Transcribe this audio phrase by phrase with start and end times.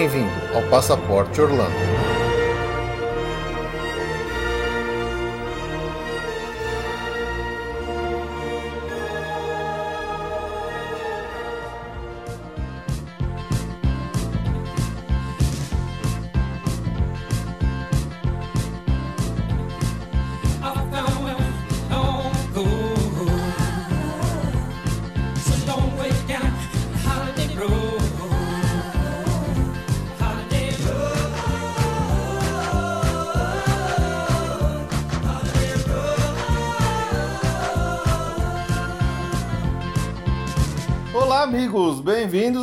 [0.00, 2.09] Bem-vindo ao Passaporte Orlando.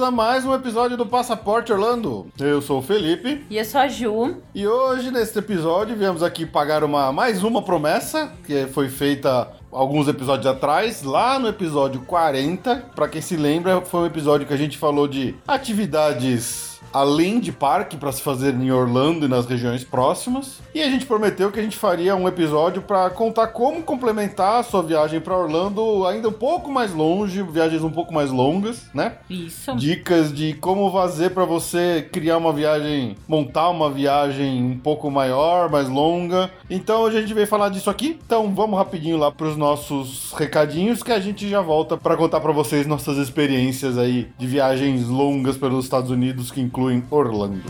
[0.07, 2.27] A mais um episódio do Passaporte Orlando.
[2.39, 3.45] Eu sou o Felipe.
[3.49, 4.37] E eu sou a Ju.
[4.55, 10.07] E hoje, neste episódio, viemos aqui pagar uma mais uma promessa que foi feita alguns
[10.07, 12.91] episódios atrás, lá no episódio 40.
[12.95, 17.51] Para quem se lembra, foi um episódio que a gente falou de atividades além de
[17.51, 20.59] parque para se fazer em Orlando e nas regiões próximas.
[20.73, 24.63] E a gente prometeu que a gente faria um episódio para contar como complementar a
[24.63, 29.17] sua viagem para Orlando ainda um pouco mais longe, viagens um pouco mais longas, né?
[29.29, 29.75] Isso.
[29.75, 35.69] Dicas de como fazer para você criar uma viagem, montar uma viagem um pouco maior,
[35.69, 36.49] mais longa.
[36.69, 38.19] Então hoje a gente veio falar disso aqui.
[38.25, 42.39] Então vamos rapidinho lá para os nossos recadinhos que a gente já volta para contar
[42.39, 46.76] para vocês nossas experiências aí de viagens longas pelos Estados Unidos que incluem
[47.09, 47.69] Orlando.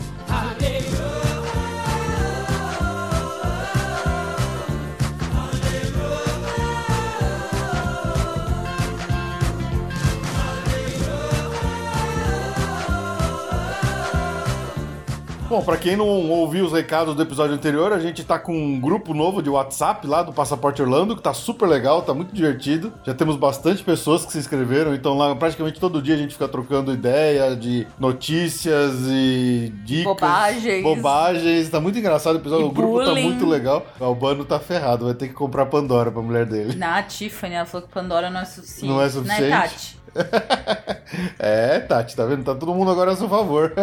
[15.48, 18.78] Bom, para quem não ouviu os recados do episódio anterior, a gente tá com um
[18.78, 22.92] grupo novo de WhatsApp lá do Passaporte Orlando, que tá super legal, tá muito divertido.
[23.02, 26.46] Já temos bastante pessoas que se inscreveram, então lá praticamente todo dia a gente fica
[26.46, 30.04] trocando ideia de notícias e dicas.
[30.04, 30.82] Bobagens.
[30.82, 31.70] Bobagens.
[31.70, 33.22] Tá muito engraçado o episódio, E o grupo tá bullying.
[33.30, 33.86] muito legal.
[33.98, 36.76] O Albano tá ferrado, vai ter que comprar Pandora pra mulher dele.
[36.76, 38.86] Na Tiffany, ela falou que Pandora não é suficiente.
[38.86, 39.42] Não é suficiente?
[39.44, 39.97] Né, Tati?
[41.38, 42.44] é, Tati, tá vendo?
[42.44, 43.72] Tá todo mundo agora a seu favor.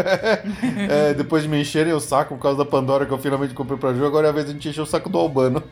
[0.87, 3.77] É, depois de me encherem o saco por causa da Pandora que eu finalmente comprei
[3.77, 5.63] pra Ju, agora é a vez de a gente encher o saco do Albano.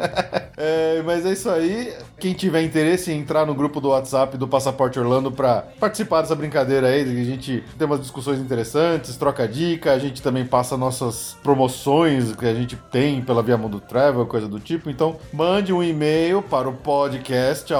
[0.55, 1.91] É, mas é isso aí.
[2.19, 6.35] Quem tiver interesse em entrar no grupo do WhatsApp do Passaporte Orlando pra participar dessa
[6.35, 11.35] brincadeira aí, a gente tem umas discussões interessantes, troca dica, a gente também passa nossas
[11.43, 14.91] promoções que a gente tem pela Via Mundo Travel, coisa do tipo.
[14.91, 17.73] Então, mande um e-mail para o podcast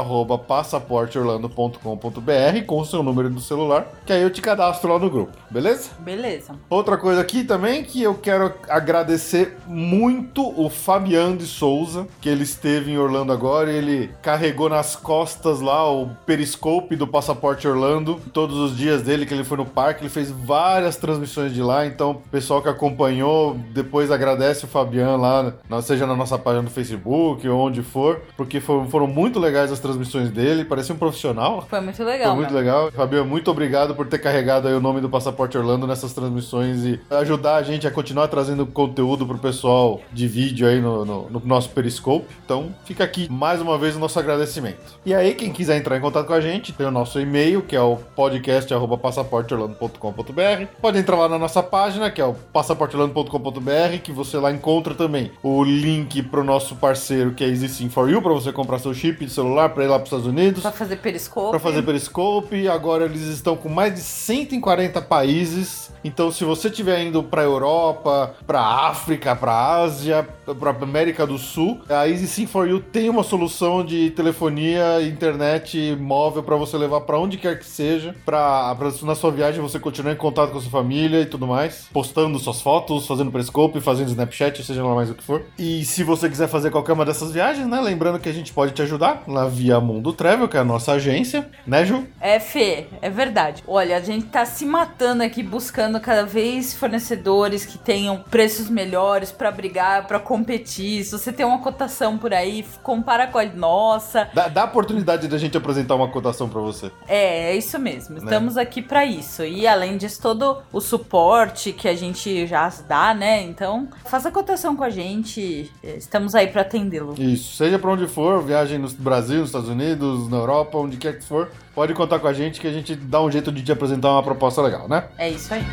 [0.48, 5.32] passaporteorlando.com.br com o seu número do celular, que aí eu te cadastro lá no grupo,
[5.50, 5.92] beleza?
[6.00, 6.56] Beleza.
[6.70, 12.44] Outra coisa aqui também que eu quero agradecer muito o Fabiano de Souza, que ele
[12.44, 18.20] esteve em Orlando agora e ele carregou nas costas lá o periscope do Passaporte Orlando,
[18.32, 21.86] todos os dias dele que ele foi no parque, ele fez várias transmissões de lá,
[21.86, 26.70] então o pessoal que acompanhou depois agradece o Fabiano lá, seja na nossa página do
[26.70, 31.66] Facebook ou onde for, porque foram, foram muito legais as transmissões dele, parecia um profissional.
[31.70, 32.28] Foi muito legal.
[32.28, 32.92] Foi muito legal.
[32.92, 37.00] Fabio, muito obrigado por ter carregado aí o nome do Passaporte Orlando nessas transmissões e
[37.10, 41.42] ajudar a gente a continuar trazendo conteúdo pro pessoal de vídeo aí no, no- no
[41.46, 42.26] nosso Periscope.
[42.46, 45.00] Então, fica aqui mais uma vez o nosso agradecimento.
[45.06, 47.76] E aí, quem quiser entrar em contato com a gente, tem o nosso e-mail, que
[47.76, 50.66] é o podcast.passaporteorlando.com.br.
[50.82, 55.32] Pode entrar lá na nossa página, que é o passaporteorlando.com.br, que você lá encontra também
[55.42, 59.26] o link pro nosso parceiro, que é Sim for You, para você comprar seu chip
[59.26, 60.62] de celular para ir lá pros Estados Unidos.
[60.62, 61.50] Pra fazer periscope.
[61.52, 65.92] Para fazer Periscope, agora eles estão com mais de 140 países.
[66.04, 70.28] Então, se você estiver indo para Europa, para África, para Ásia,
[70.60, 75.96] para América do Sul, a Easy Sim for You tem uma solução de telefonia, internet
[76.00, 80.12] móvel para você levar para onde quer que seja, para na sua viagem você continuar
[80.12, 84.10] em contato com a sua família e tudo mais, postando suas fotos, fazendo Periscope, fazendo
[84.10, 85.44] Snapchat, seja lá mais o que for.
[85.58, 88.74] E se você quiser fazer qualquer uma dessas viagens, né, lembrando que a gente pode
[88.74, 92.06] te ajudar lá via Mundo Travel, que é a nossa agência, né, Ju?
[92.20, 93.64] É, Fê, é verdade.
[93.68, 99.32] Olha, a gente tá se matando aqui buscando cada vez fornecedores que tenham preços melhores
[99.32, 101.04] pra brigar, pra competir.
[101.04, 104.30] Se você tem uma cotação por aí, compara com a nossa.
[104.34, 106.92] Dá, dá a oportunidade da gente apresentar uma cotação pra você.
[107.08, 108.18] É, é isso mesmo.
[108.18, 109.44] Estamos aqui pra isso.
[109.44, 113.42] E além disso, todo o suporte que a gente já dá, né?
[113.42, 115.72] Então, faça cotação com a gente.
[115.84, 117.16] Estamos aí pra atendê-lo.
[117.18, 121.18] Isso, seja pra onde for, viagem no Brasil, nos Estados Unidos, na Europa, onde quer
[121.18, 123.72] que for, pode contar com a gente que a gente dá um jeito de te
[123.72, 125.06] apresentar uma proposta legal, né?
[125.18, 125.64] É isso aí.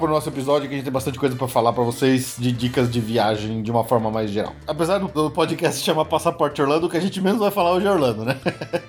[0.00, 2.90] Pro nosso episódio que a gente tem bastante coisa pra falar pra vocês de dicas
[2.90, 4.54] de viagem de uma forma mais geral.
[4.66, 7.90] Apesar do, podcast chamar Passaporte Orlando, o que a gente menos vai falar hoje é
[7.90, 8.36] Orlando, né?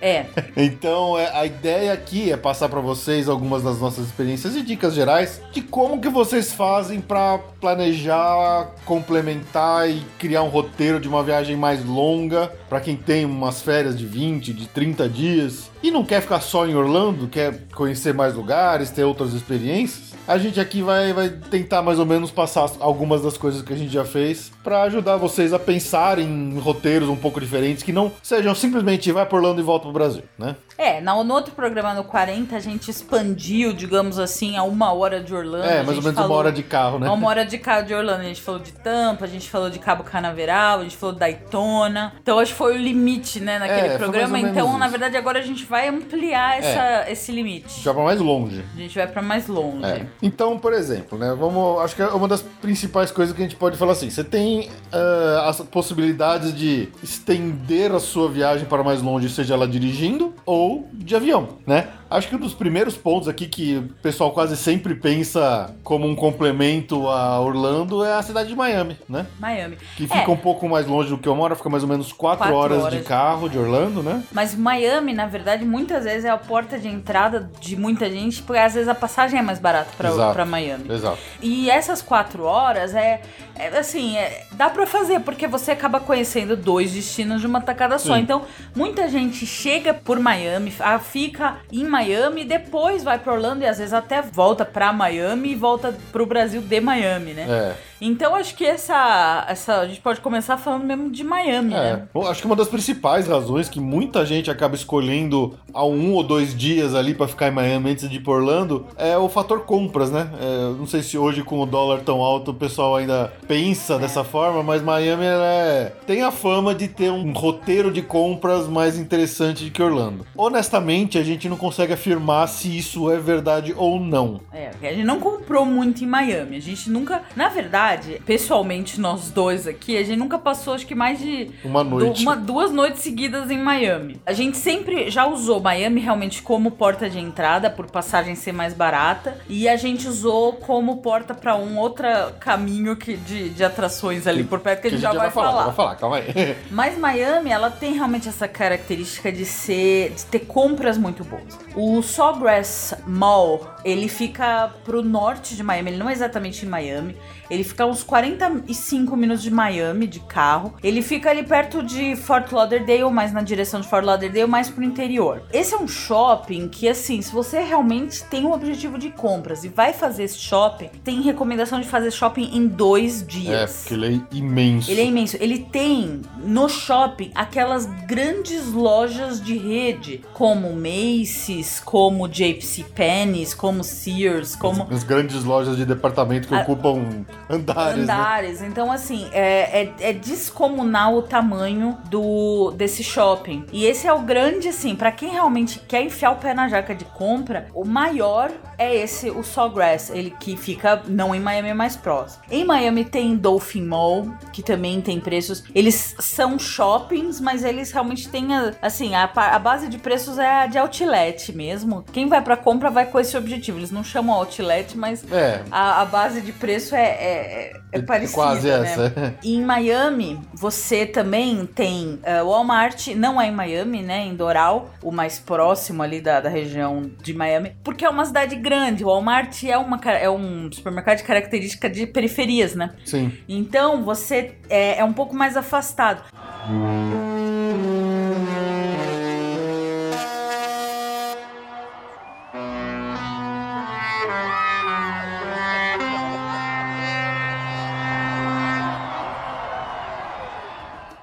[0.01, 0.25] É.
[0.55, 4.93] Então, é, a ideia aqui é passar pra vocês algumas das nossas experiências e dicas
[4.93, 11.23] gerais de como que vocês fazem pra planejar, complementar e criar um roteiro de uma
[11.23, 16.05] viagem mais longa pra quem tem umas férias de 20, de 30 dias e não
[16.05, 20.10] quer ficar só em Orlando, quer conhecer mais lugares, ter outras experiências.
[20.27, 23.75] A gente aqui vai, vai tentar mais ou menos passar algumas das coisas que a
[23.75, 28.11] gente já fez pra ajudar vocês a pensar em roteiros um pouco diferentes que não
[28.23, 30.55] sejam simplesmente vai por Orlando e volta pro Brasil, né?
[30.77, 35.21] É, no, no outro programa, no 40, a gente expandiu, digamos assim, a uma hora
[35.21, 35.65] de Orlando.
[35.65, 37.09] É, A mais ou gente menos falou- uma hora de carro, né?
[37.09, 38.21] Uma hora de carro de Orlando.
[38.21, 41.19] A gente falou de Tampa, a gente falou de Cabo Canaveral, a gente falou de
[41.19, 42.13] Daytona.
[42.21, 44.39] Então acho que foi o limite, né, naquele É, programa.
[44.39, 44.85] Então, na.
[44.85, 44.89] É.
[44.89, 47.81] verdade, agora a gente vai ampliar essa, esse limite.
[47.81, 48.63] Já pra mais longe.
[48.75, 49.85] A gente vai pra mais longe.
[49.85, 50.05] É.
[50.21, 51.35] Então, por exemplo, né?
[51.37, 51.81] Vamos.
[51.81, 54.09] Acho que é uma das principais coisas que a gente pode falar assim.
[54.09, 59.67] Você tem ah, as possibilidades de estender a sua viagem para mais longe, seja ela
[59.67, 61.87] dirigindo ou de avião, né?
[62.09, 66.13] Acho que um dos primeiros pontos aqui que o pessoal quase sempre pensa como um
[66.13, 69.25] complemento a Orlando é a cidade de Miami, né?
[69.39, 69.77] Miami.
[69.95, 70.07] Que É.
[70.07, 72.55] fica um pouco mais longe do que eu moro, fica mais ou menos 4 Quatro
[72.55, 72.99] horas, horas.
[72.99, 74.23] de carro de Orlando, né?
[74.33, 78.59] Mas Miami, na verdade, muitas vezes é a porta de entrada de muita gente, porque
[78.59, 79.89] às vezes a passagem é mais barata
[80.33, 80.91] pra Miami.
[80.91, 81.17] Exato.
[81.41, 83.21] E essas quatro horas é,
[83.55, 87.97] é, assim, é- dá pra fazer, porque você acaba conhecendo dois destinos de uma tacada
[87.99, 88.15] só.
[88.15, 88.21] Sim.
[88.21, 88.43] Então,
[88.75, 93.77] muita gente chega por Miami, ah, fica em Miami depois vai pra Orlando e às
[93.77, 97.45] vezes até volta pra Miami e volta pro Brasil de Miami, né?
[97.49, 97.90] É.
[98.01, 99.77] Então, acho que essa, essa.
[99.77, 102.07] A gente pode começar falando mesmo de Miami, É, né?
[102.13, 106.23] Bom, acho que uma das principais razões que muita gente acaba escolhendo há um ou
[106.23, 109.61] dois dias ali pra ficar em Miami antes de ir pra Orlando é o fator
[109.65, 110.29] compras, né?
[110.41, 114.23] É, não sei se hoje com o dólar tão alto o pessoal ainda pensa dessa
[114.23, 119.65] forma, mas Miami é- tem a fama de ter um roteiro de compras mais interessante
[119.65, 120.25] do que Orlando.
[120.35, 124.41] Honestamente, a gente não consegue afirmar se isso é verdade ou não.
[124.51, 126.57] É, porque a gente não comprou muito em Miami.
[126.57, 127.21] A gente nunca.
[127.35, 127.90] Na verdade,
[128.25, 131.49] pessoalmente, nós dois aqui, a gente nunca passou, acho que mais de.
[131.63, 132.21] Uma noite.
[132.23, 134.19] uma- duas noites seguidas em Miami.
[134.25, 138.73] A gente sempre já usou Miami realmente como porta de entrada, por passagem ser mais
[138.73, 139.37] barata.
[139.47, 142.05] E a gente usou como porta pra um outro
[142.39, 145.59] caminho que, de, de atrações ali por perto que, a gente já, vai, falar.
[145.59, 146.55] já vai falar, calma aí.
[146.71, 151.57] Mas Miami, ela tem realmente essa característica de ser de ter compras muito boas.
[151.75, 157.15] O Sawgrass Mall, ele fica pro norte de Miami, ele não é exatamente em Miami.
[157.49, 160.73] Ele fica a uns 45 minutos de Miami de carro.
[160.83, 164.83] Ele fica ali perto de Fort Lauderdale, mais na direção de Fort Lauderdale, mais pro
[164.83, 165.41] interior.
[165.51, 169.69] Esse é um shopping que, assim, se você realmente tem um objetivo de compras e
[169.69, 173.71] vai fazer esse shopping, tem recomendação de fazer shopping em dois É, dias.
[173.81, 174.91] porque ele é imenso.
[174.91, 175.37] Ele é imenso.
[175.39, 183.83] Ele tem no shopping aquelas grandes lojas de rede, como Macy's, como JC Penney's, como
[183.83, 187.25] Sears, como As grandes lojas de departamento que Ah, ocupam
[187.71, 188.03] andares, né?
[188.03, 188.61] andares.
[188.61, 193.65] Então, assim, é, é, é descomunal o tamanho do desse shopping.
[193.71, 196.93] E esse é o grande, assim, pra quem realmente quer enfiar o pé na jaca
[196.95, 201.73] de compra, o maior é esse, o Sawgrass, ele que fica não em Miami, é
[201.73, 202.43] mais próximo.
[202.49, 205.63] Em Miami tem Dolphin Mall, que também tem preços.
[205.73, 210.47] Eles são shoppings, mas eles realmente têm, a- assim, a, a base de preços é
[210.63, 212.03] a de outlet mesmo.
[212.11, 213.77] Quem vai pra compra vai com esse objetivo.
[213.77, 218.01] Eles não chamam outlet, mas É, a, a base de preço é, é, é, é
[218.01, 218.79] parecida, quase né?
[218.79, 219.35] essa.
[219.43, 224.25] E Em Miami, você também tem uh, Walmart, não é em Miami, né?
[224.25, 228.55] Em Doral, o mais próximo ali da, da região de Miami, porque é uma cidade
[228.55, 229.03] grande.
[229.03, 232.91] O Walmart é, uma, é um supermercado de característica de periferias, né?
[233.05, 233.33] Sim.
[233.49, 236.23] Então você é, é um pouco mais afastado.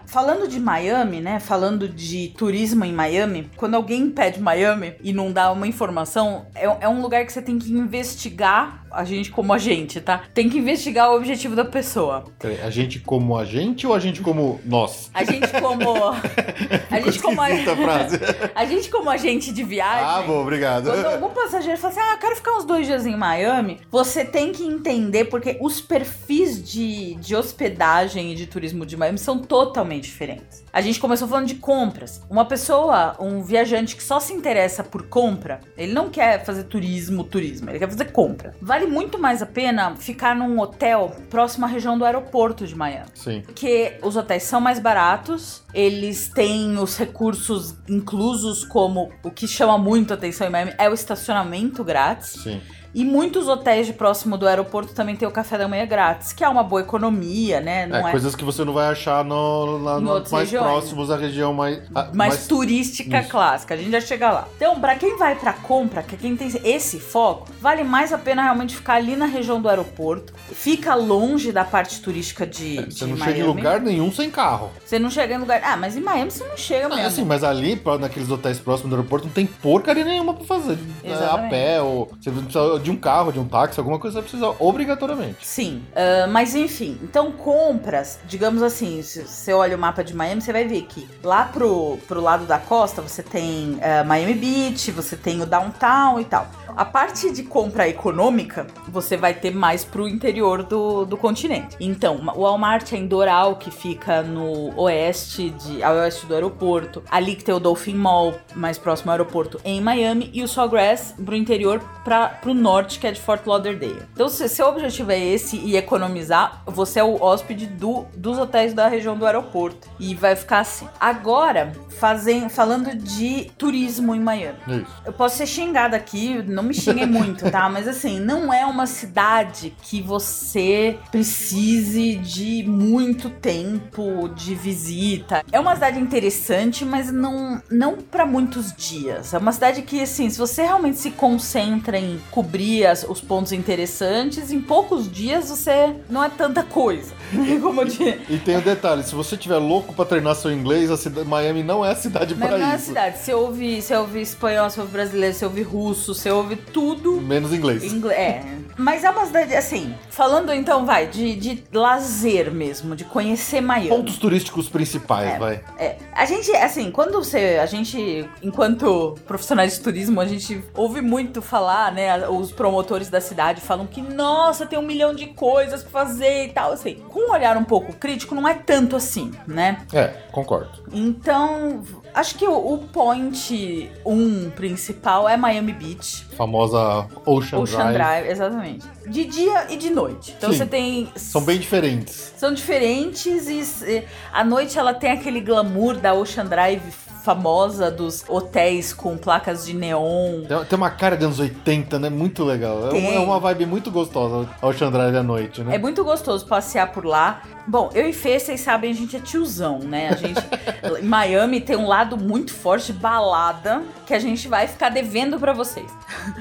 [0.08, 1.38] Falando de Miami, né?
[1.38, 6.64] Falando de turismo em Miami, quando alguém pede Miami e não dá uma informação, é,
[6.64, 10.22] é um lugar que você tem que investigar a gente como agente, tá?
[10.34, 12.24] Tem que investigar o objetivo da pessoa.
[12.36, 15.08] Peraí, a gente como a gente ou a gente como nós?
[15.14, 15.88] A gente como.
[16.90, 17.40] A gente como.
[17.40, 18.18] A frase.
[18.54, 20.04] A gente como agente de viagem.
[20.04, 20.90] ah, bom, obrigado.
[20.90, 24.52] Quando algum passageiro fala assim, ah, quero ficar uns dois dias em Miami, você tem
[24.52, 30.04] que entender, porque os perfis de, de hospedagem e de turismo de Miami são totalmente
[30.04, 30.64] diferentes.
[30.72, 32.20] A gente começou falando de compras.
[32.28, 37.24] Uma pessoa, um viajante que só se interessa por compra, ele não quer fazer turismo,
[37.24, 38.54] turismo, ele quer fazer compra.
[38.60, 43.08] Vale muito mais a pena ficar num hotel próximo à região do aeroporto de Miami.
[43.14, 43.42] Sim.
[43.42, 49.78] Porque os hotéis são mais baratos, eles têm os recursos inclusos, como o que chama
[49.78, 52.30] muito atenção em Miami é o estacionamento grátis.
[52.42, 52.60] Sim.
[52.98, 56.42] E muitos hotéis de próximo do aeroporto também tem o café da manhã grátis, que
[56.42, 57.86] é uma boa economia, né?
[57.86, 60.64] Não é, é, coisas que você não vai achar no, Em no- mais regiões.
[60.66, 61.80] próximos da região mais.
[61.94, 63.28] a- mais, turística Isso.
[63.30, 63.74] clássica.
[63.74, 64.48] A gente já chega lá.
[64.56, 68.18] Então, pra quem vai pra compra, que é quem tem esse foco, vale mais a
[68.18, 70.32] pena realmente ficar ali na região do aeroporto.
[70.52, 73.24] Fica longe da parte turística de, É, Você de não Miami.
[73.32, 74.70] chega em lugar nenhum sem carro.
[74.84, 75.60] Você não chega em lugar.
[75.62, 77.04] Ah, mas em Miami você não chega mesmo.
[77.04, 80.76] Ah, assim, mas ali, naqueles hotéis próximos do aeroporto, não tem porcaria nenhuma pra fazer.
[81.04, 81.50] É, a Exatamente.
[81.50, 85.46] pé, ou você precisa de um carro, de um táxi, alguma coisa você obrigatoriamente.
[85.46, 90.40] Sim, ah, mas enfim, então compras, digamos assim, se você olha o mapa de Miami,
[90.40, 94.90] você vai ver que lá pro, pro lado da costa você tem ah, Miami Beach,
[94.90, 96.48] você tem o downtown e tal.
[96.78, 101.76] A parte de compra econômica, você vai ter mais pro interior do, do continente.
[101.80, 107.02] Então, o Walmart é em Doral, que fica no oeste, de, ao oeste do aeroporto.
[107.10, 110.30] Ali que tem o Dolphin Mall, mais próximo ao aeroporto, em Miami.
[110.32, 112.67] E o Sawgrass pro interior, pra, pro norte,
[112.98, 114.02] que é de Fort Lauderdale.
[114.12, 118.74] Então, se seu objetivo é esse e economizar, você é o hóspede do, dos hotéis
[118.74, 119.88] da região do aeroporto.
[119.98, 120.86] E vai ficar assim.
[121.00, 124.58] Agora, fazem, falando de turismo em Miami.
[124.66, 124.86] Isso.
[125.04, 127.68] Eu posso ser xingada aqui, não me xinguem muito, tá?
[127.68, 135.42] Mas assim, não é uma cidade que você precise de muito tempo de visita.
[135.50, 139.32] É uma cidade interessante, mas não, não para muitos dias.
[139.32, 143.52] É uma cidade que, assim, se você realmente se concentra em cobrir as- os pontos
[143.52, 147.12] interessantes, em poucos dias você não é tanta coisa.
[147.62, 148.18] Como disse.
[148.28, 151.62] E tem um detalhe, se você tiver louco pra treinar seu inglês, a cida- Miami
[151.62, 152.86] não é a cidade Mas pra não é a isso.
[152.86, 153.18] cidade.
[153.18, 157.52] Você ouve, você ouve espanhol, você ouve brasileiro, você ouve russo, você ouve tudo Menos
[157.52, 157.84] inglês.
[157.84, 158.44] Ingle- É.
[158.78, 163.88] Mas é uma cidade, assim, falando então, vai, de, de lazer mesmo, de conhecer Miami.
[163.88, 165.38] Pontos turísticos principais, É.
[165.38, 165.60] vai.
[165.76, 171.00] É, a gente, assim, quando você, a gente, enquanto profissionais de turismo, a gente ouve
[171.00, 175.82] muito falar, né, os promotores da cidade falam que, nossa, tem um milhão de coisas
[175.82, 176.94] pra fazer e tal, assim.
[177.08, 179.78] Com um olhar um pouco crítico, não é tanto assim, né?
[179.92, 180.84] É, concordo.
[180.92, 181.82] Então,
[182.18, 186.26] acho que o, o point um principal é Miami Beach.
[186.36, 187.94] Famosa Ocean, Ocean Drive.
[187.94, 188.86] Drive, exatamente.
[189.06, 190.34] De dia e de noite.
[190.36, 190.58] Então Sim.
[190.58, 191.12] você tem.
[191.16, 192.32] São bem diferentes.
[192.36, 196.82] São diferentes e s- a noite ela tem aquele glamour da Ocean Drive
[197.22, 200.42] famosa dos hotéis com placas de neon.
[200.68, 202.08] Tem, uma cara de anos 80, né?
[202.08, 202.86] Muito legal.
[202.88, 203.00] É, Tem.
[203.06, 205.74] uma- é uma vibe muito gostosa a Ocean Drive à noite, né?
[205.74, 207.42] É muito gostoso passear por lá.
[207.66, 210.08] Bom, eu e Fê, vocês sabem, a gente é tiozão, né?
[210.10, 210.40] A gente.
[211.04, 215.52] Miami tem um lado muito forte de balada que a gente vai ficar devendo pra
[215.52, 215.90] vocês.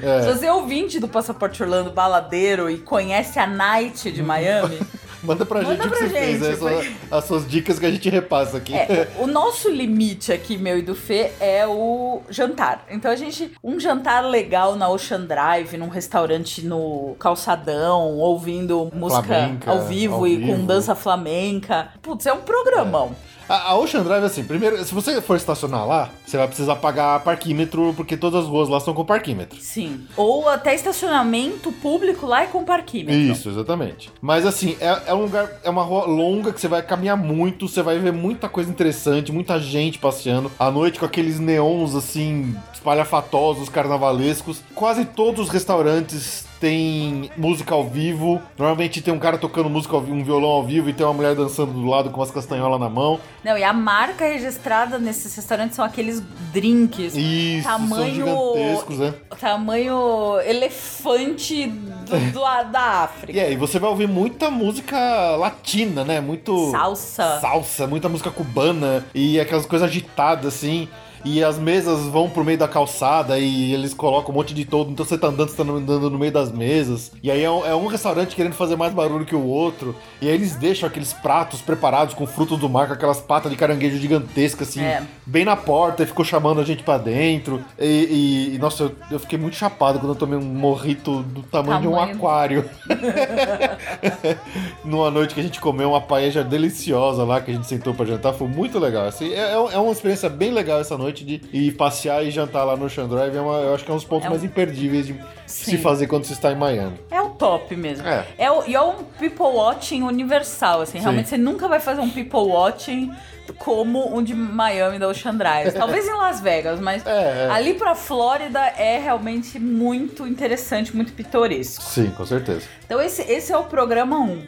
[0.02, 0.22] É.
[0.22, 4.78] Se você é ouvinte do Passaporte Orlando baladeiro e conhece a Night de Miami.
[5.22, 7.78] Manda pra Manda gente o que pra você fez, gente, é só- as suas dicas
[7.78, 8.72] que a gente repassa aqui.
[8.74, 12.84] É, o nosso limite aqui, meu e do Fê, é o jantar.
[12.90, 19.22] Então a gente, um jantar legal na Ocean Drive, num restaurante no calçadão, ouvindo música
[19.24, 20.52] Flamenca, ao vivo ao e vivo.
[20.58, 21.88] com dança flamenca.
[22.00, 23.10] Putz, é um programão.
[23.48, 27.20] A, a Ocean Drive, assim, primeiro, se você for estacionar lá, você vai precisar pagar
[27.20, 29.58] parquímetro, porque todas as ruas lá são com parquímetro.
[29.60, 30.06] Sim.
[30.16, 33.18] Ou até estacionamento público lá e com parquímetro.
[33.18, 34.10] Isso, exatamente.
[34.20, 37.68] Mas assim, é, é um lugar, é uma rua longa que você vai caminhar muito,
[37.68, 40.50] você vai ver muita coisa interessante, muita gente passeando.
[40.58, 44.62] À noite com aqueles neons assim, espalhafatosos, carnavalescos.
[44.74, 48.40] Quase todos os restaurantes têm música ao vivo.
[48.58, 51.12] Normalmente tem um cara tocando música ao vivo, um violão ao vivo e tem uma
[51.12, 53.20] mulher dançando do lado com umas castanholas na mão.
[53.44, 56.22] Não, e a marca registrada nesses restaurantes são aqueles
[56.52, 57.14] drinks.
[57.16, 59.14] Isso, Tamanho- são gigantescos, né?
[59.40, 62.40] Tamanho elefante do, do
[62.72, 63.32] da África.
[63.38, 64.98] E aí, você vai ouvir muita música
[65.36, 66.20] latina, né?
[66.20, 66.70] Muito.
[66.70, 67.38] Salsa.
[67.40, 70.88] salsa, muita música cubana e aquelas coisas agitadas assim.
[71.24, 74.90] E as mesas vão pro meio da calçada e eles colocam um monte de todo.
[74.90, 77.12] Então você tá andando, você tá andando no meio das mesas.
[77.22, 79.94] E aí é um, é um restaurante querendo fazer mais barulho que o outro.
[80.20, 83.56] E aí eles deixam aqueles pratos preparados com frutos do mar, com aquelas patas de
[83.56, 85.02] caranguejo gigantescas, assim, É.
[85.26, 87.62] bem na porta e ficou chamando a gente pra dentro.
[87.78, 91.42] E, e- e, nossa, eu, eu fiquei muito chapado quando eu tomei um morrito do
[91.42, 92.14] tamanho, de um Tamanho.
[92.16, 92.64] aquário.
[94.84, 98.04] Numa noite que a gente comeu uma paella deliciosa lá, que a gente sentou pra
[98.04, 99.06] jantar, foi muito legal.
[99.06, 102.76] Assim, é, é uma experiência bem legal essa noite de ir passear e jantar lá
[102.76, 103.34] no Ocean Drive.
[103.36, 105.14] É uma- eu acho que é um dos pontos É um- mais imperdíveis de
[105.46, 105.70] Sim.
[105.72, 106.98] se fazer quando se está em Miami.
[107.10, 108.06] É o top mesmo.
[108.06, 108.26] É.
[108.36, 110.98] É, o- e é um people watching universal, assim.
[110.98, 113.12] Realmente você nunca vai fazer um people watching
[113.56, 115.72] como um de Miami da Ocean Drive.
[115.72, 117.50] Talvez em Las Vegas, mas É, é.
[117.50, 121.82] ali pra Flórida é realmente muito interessante, muito pitoresco.
[121.82, 122.66] Sim, com certeza.
[122.84, 124.42] Então esse, esse é o programa 1.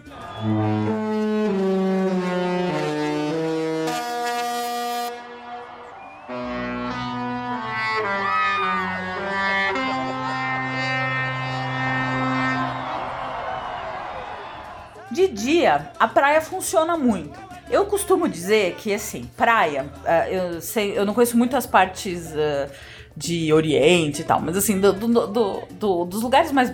[15.20, 17.38] De dia, a praia funciona muito.
[17.70, 22.68] Eu costumo dizer que, assim, praia, ah, eu, sei, eu não conheço muitas partes ah,
[23.16, 26.72] de Oriente e tal, mas assim, do- do- do- do- dos lugares mais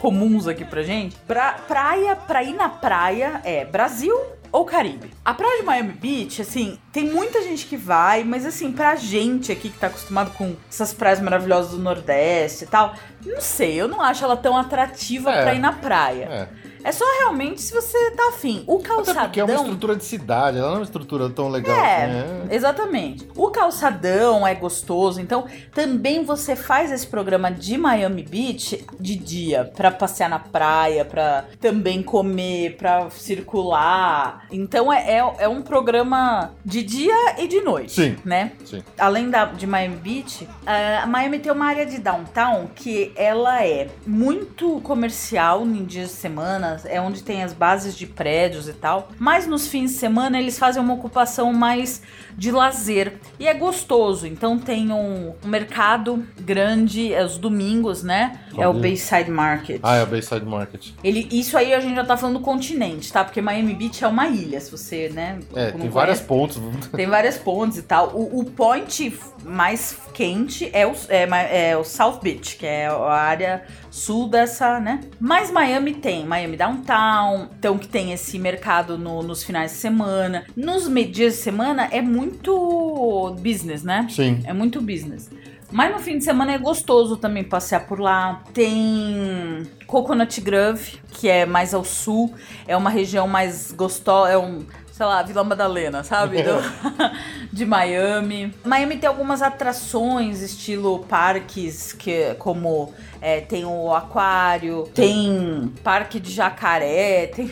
[0.00, 4.14] comuns aqui pra gente, pra, praia, pra ir na praia é Brasil
[4.50, 5.10] ou Caribe.
[5.24, 9.50] A praia de Miami Beach, assim, tem muita gente que vai, mas assim, pra gente
[9.52, 13.86] aqui que tá acostumado com essas praias maravilhosas do Nordeste e tal, não sei, eu
[13.88, 15.42] não acho ela tão atrativa É.
[15.42, 16.24] pra ir na praia.
[16.24, 16.63] É.
[16.84, 18.62] É só realmente se você tá afim.
[18.66, 19.22] O Até calçadão.
[19.24, 21.74] porque é uma estrutura de cidade, ela não é uma estrutura tão legal.
[21.74, 22.54] É, assim, é.
[22.54, 23.26] exatamente.
[23.34, 29.64] O calçadão é gostoso, então também você faz esse programa de Miami Beach de dia
[29.74, 34.46] pra passear na praia, pra também comer, pra circular.
[34.50, 38.16] Então é, é, é um programa de dia e de noite, Sim.
[38.24, 38.52] né?
[38.64, 38.82] Sim.
[38.98, 43.88] Além da, de Miami Beach, a Miami tem uma área de downtown que ela é
[44.06, 49.08] muito comercial em dias de semana, é onde tem as bases de prédios e tal.
[49.18, 52.02] Mas nos fins de semana eles fazem uma ocupação mais
[52.36, 53.14] de lazer.
[53.38, 54.26] E é gostoso.
[54.26, 58.40] Então tem um, um mercado grande, é os domingos, né?
[58.56, 58.80] É o Sabia.
[58.82, 59.80] Bayside Market.
[59.82, 60.88] Ah, é o Bayside Market.
[61.02, 63.24] Ele, isso aí a gente já tá falando do continente, tá?
[63.24, 65.38] Porque Miami Beach é uma ilha, se você, né?
[65.54, 66.60] É, tem várias pontos.
[66.94, 68.10] Tem várias pontes e tal.
[68.14, 69.12] O, o point
[69.44, 73.62] mais quente é o, é, é o South Beach, que é a área
[73.94, 75.00] sul dessa, né?
[75.20, 80.44] Mas Miami tem Miami Downtown, então que tem esse mercado no- nos finais de semana.
[80.56, 84.06] Nos dias de semana é muito business, né?
[84.10, 84.40] Sim.
[84.44, 85.30] É muito business.
[85.70, 88.42] Mas no fim de semana é gostoso também passear por lá.
[88.52, 92.34] Tem Coconut Grove, que é mais ao sul.
[92.66, 94.30] É uma região mais gostosa.
[94.32, 94.64] É um,
[94.96, 96.40] sei lá, Vila Madalena, sabe?
[96.40, 96.62] Do-
[97.52, 98.54] de Miami.
[98.64, 106.30] Miami tem algumas atrações, estilo parques, que como é, tem o aquário, tem parque de
[106.32, 107.50] jacaré, tem,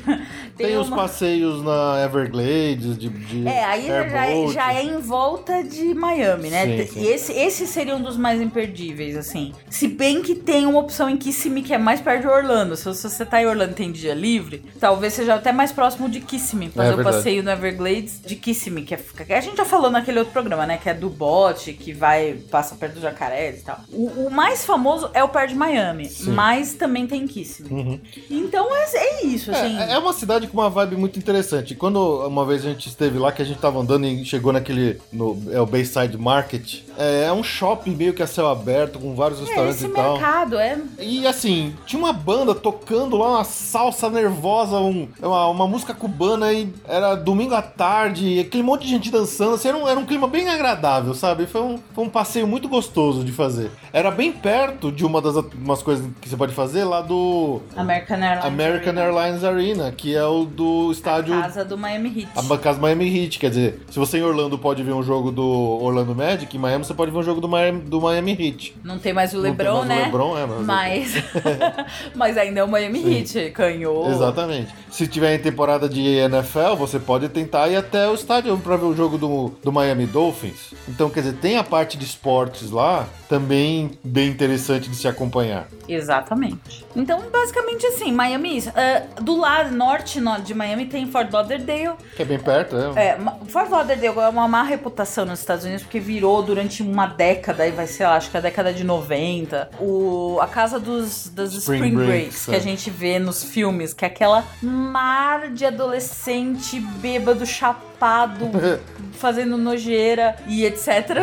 [0.57, 3.09] Tem, os uma- passeios na Everglades, de.
[3.09, 6.65] de é, aí já é, já é em volta de Miami, né?
[6.65, 7.01] Sim, sim.
[7.01, 9.53] E esse, esse seria um dos mais imperdíveis, assim.
[9.69, 12.77] Se bem que tem uma opção em Kissimmee que é mais perto de Orlando.
[12.77, 16.21] Se você tá em Orlando e tem dia livre, talvez seja até mais próximo de
[16.21, 16.69] Kissimmee.
[16.71, 17.17] Fazer o É verdade.
[17.17, 20.67] passeio no Everglades de Kissimmee, que, é, que a gente já falou naquele outro programa,
[20.67, 20.77] né?
[20.77, 23.79] Que é do bote, que vai, passa perto do jacaré e tal.
[23.93, 26.33] O, o mais famoso é o perto de Miami, Sim.
[26.33, 27.73] mas também tem Kissimmee.
[27.73, 28.01] Uhum.
[28.31, 29.79] Então é, é isso, assim.
[29.79, 31.75] É, é uma cidade com uma vibe muito interessante.
[31.75, 35.01] Quando uma vez a gente esteve lá, que a gente tava andando e chegou naquele.
[35.13, 36.81] No, é o Bayside Market.
[36.99, 39.91] É, é um shopping meio que a céu aberto, com vários É, restaurantes esse e
[39.95, 40.13] tal.
[40.15, 45.69] mercado é E assim, tinha uma banda tocando lá, uma salsa nervosa, um- uma, uma
[45.69, 49.89] música cubana e era domingo à tarde, aquele monte de gente dançando, assim, era um,
[49.89, 51.47] era um clima bem agradável, sabe?
[51.47, 53.71] Foi um, foi um passeio muito gostoso de fazer.
[53.93, 58.17] Era bem perto de uma das umas coisas que você pode fazer lá do American
[58.17, 58.45] Airlines.
[58.45, 59.03] American Arena.
[59.03, 61.39] Airlines Arena, que é o do estádio.
[61.41, 62.53] Casa do Miami Heat.
[62.53, 65.45] A casa Miami Heat, quer dizer, se você em Orlando pode ver um jogo do
[65.81, 68.77] Orlando Magic, em Miami você pode ver um jogo do Miami, do Miami Heat.
[68.83, 70.05] Não tem mais o Não tem LeBron, mais o né?
[70.05, 71.25] LeBron, é, mas- mas...
[72.15, 73.19] mas ainda é o Miami Sim.
[73.19, 74.11] Heat, canhou.
[74.11, 74.73] Exatamente.
[74.91, 78.87] Se tiver em temporada de NFL, você pode tentar ir até o estádio pra ver
[78.87, 80.73] o jogo do, do Miami Dolphins.
[80.89, 85.67] Então, quer dizer, tem a parte de esportes lá também bem interessante de se acompanhar.
[85.89, 86.85] Exatamente.
[86.95, 91.95] Então, basicamente assim, Miami, ah, do lado norte no- de Miami tem Fort Lauderdale.
[92.15, 93.09] Que é bem perto, é.
[93.09, 97.67] É, Fort Lauderdale é uma má reputação nos Estados Unidos porque virou durante uma década,
[97.67, 101.77] e vai ser, acho que a década de 90, o, a casa dos, das Spring
[101.77, 102.57] Spring, Breaks, Breaks, que é.
[102.57, 108.49] a gente vê nos filmes, que é aquela mar de adolescente bêbado, chapado,
[109.13, 111.21] fazendo nojeira e etc.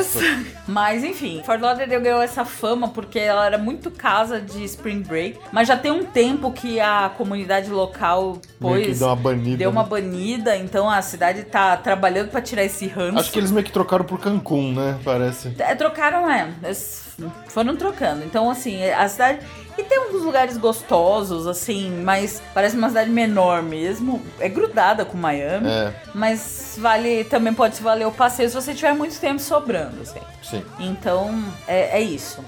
[0.67, 5.39] Mas enfim, Fort Lauderdale ganhou essa fama porque ela era muito casa de Spring Break,
[5.51, 9.57] mas já tem um tempo que a comunidade local pôs deu uma banida.
[9.57, 9.89] Deu uma né?
[9.89, 13.19] banida, então a cidade tá trabalhando pra tirar esse ranço.
[13.19, 14.99] Acho que eles meio que trocaram por Cancún, né?
[15.03, 15.53] Parece.
[15.57, 16.49] É, trocaram, é.
[16.63, 17.09] Eles
[17.47, 18.23] foram trocando.
[18.23, 19.39] Então, assim, a cidade.
[19.77, 24.21] E tem uns lugares gostosos, assim, mas parece uma cidade menor mesmo.
[24.39, 25.69] É grudada com Miami.
[25.69, 27.23] É, Mas vale.
[27.23, 30.19] Também pode valer o passeio se você tiver muito tempo sobrando, assim.
[30.43, 30.63] sim.
[30.79, 32.43] Então, é, é isso.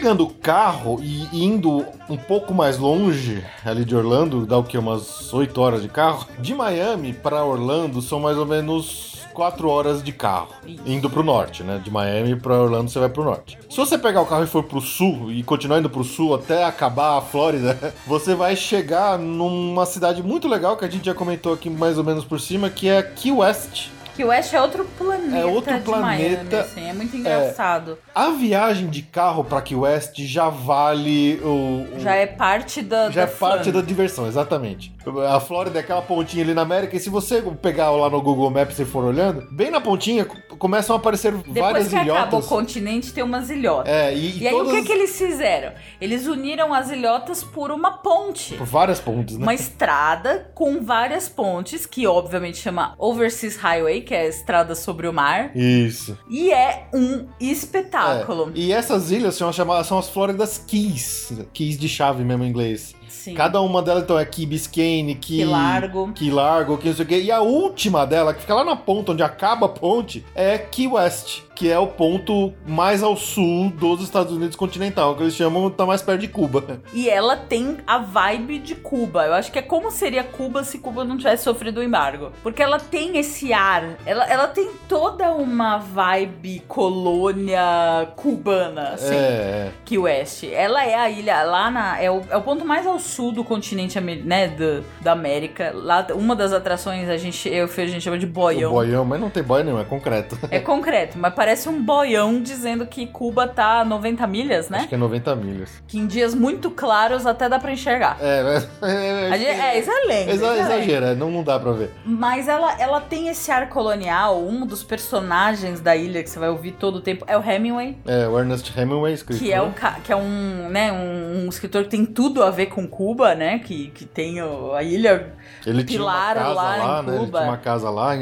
[0.00, 4.78] Pegando o carro e indo um pouco mais longe ali de Orlando, dá o que?
[4.78, 6.26] Umas 8 horas de carro.
[6.38, 10.54] De Miami para Orlando são mais ou menos 4 horas de carro,
[10.86, 11.78] indo pro norte, né?
[11.84, 13.58] De Miami para Orlando você vai pro norte.
[13.68, 16.64] Se você pegar o carro e for pro sul e continuar indo pro sul até
[16.64, 21.52] acabar a Flórida, você vai chegar numa cidade muito legal que a gente já comentou
[21.52, 23.90] aqui mais ou menos por cima, que é Key West.
[24.16, 25.36] Que o West é outro planeta.
[25.38, 26.60] É outro de Miami, planeta.
[26.60, 27.98] assim, é muito engraçado.
[28.14, 33.10] A viagem de carro para Key West já vale o, o- Já é parte da.
[33.10, 33.72] Já é da parte fun.
[33.72, 34.92] da diversão, exatamente.
[35.28, 38.50] A Flórida é aquela pontinha ali na América, e se você pegar lá no Google
[38.50, 42.10] Maps e for olhando, bem na pontinha co- começam a aparecer Depois várias que acaba
[42.12, 42.46] o ilhotas.
[42.46, 43.90] continente, tem umas ilhotas.
[43.92, 45.72] É, e, E aí todas o que, que eles fizeram?
[46.00, 48.54] Eles uniram as ilhotas por uma ponte.
[48.54, 49.42] por várias pontes, né?
[49.42, 55.06] Uma estrada com várias pontes, que obviamente chama Overseas Highway, que é a estrada sobre
[55.06, 55.50] o mar.
[55.56, 56.18] Isso.
[56.28, 58.52] E é um espetáculo.
[58.54, 58.58] É.
[58.58, 61.32] E essas ilhas são, chamadas, são as Flóridas Keys.
[61.52, 62.94] Keys de chave mesmo em inglês.
[63.08, 63.34] Sim.
[63.34, 65.38] Cada uma delas, então, é Key Biscayne, Key...
[65.38, 66.12] Que largo.
[66.12, 67.20] Key Largo, que não sei o quê.
[67.20, 70.86] E a última dela, que fica lá na ponta, onde acaba a ponte, é Key
[70.86, 75.68] West, que é o ponto mais ao sul dos Estados Unidos continental, que eles chamam,
[75.68, 76.80] tá mais perto de Cuba.
[76.94, 79.24] E ela tem a vibe de Cuba.
[79.24, 82.32] Eu acho que é como seria Cuba se Cuba não tivesse sofrido o embargo.
[82.42, 89.14] Porque ela tem esse ar, ela, ela tem toda uma vibe colônia cubana, assim.
[89.14, 90.44] É, Key West.
[90.44, 92.00] Ela é a ilha lá na.
[92.00, 95.70] É o, é o ponto mais ao sul do continente né, do, da América.
[95.74, 98.72] Lá, uma das atrações a gente, eu e o a gente chama de o boião.
[98.72, 100.38] boião, mas não tem boia nenhum, é concreto.
[100.50, 104.78] É concreto, mas parece um boião dizendo que Cuba tá a 90 milhas, né?
[104.78, 105.70] Acho que é 90 milhas.
[105.88, 108.16] Que em dias muito claros até dá pra enxergar.
[108.20, 108.60] É,
[109.38, 110.06] gente- é, isso é.
[110.30, 110.60] Exa- isso é lenda.
[110.74, 111.90] exagera, é, não, não dá pra ver.
[112.04, 114.40] Mas ela, ela tem esse ar colonial.
[114.42, 117.96] Um dos personagens da ilha que você vai ouvir todo o tempo é o Hemingway.
[118.06, 119.38] É, o Ernest Hemingway escrito.
[119.38, 119.74] Que é, o, né?
[120.04, 123.58] que é um, né, um, um escritor que tem tudo a ver com Cuba, né?
[123.58, 125.32] Que, que tem o- a ilha.
[125.66, 127.16] Ele tinha uma Pilar casa lá lá, em né?
[127.16, 128.16] Ele tinha uma casa lá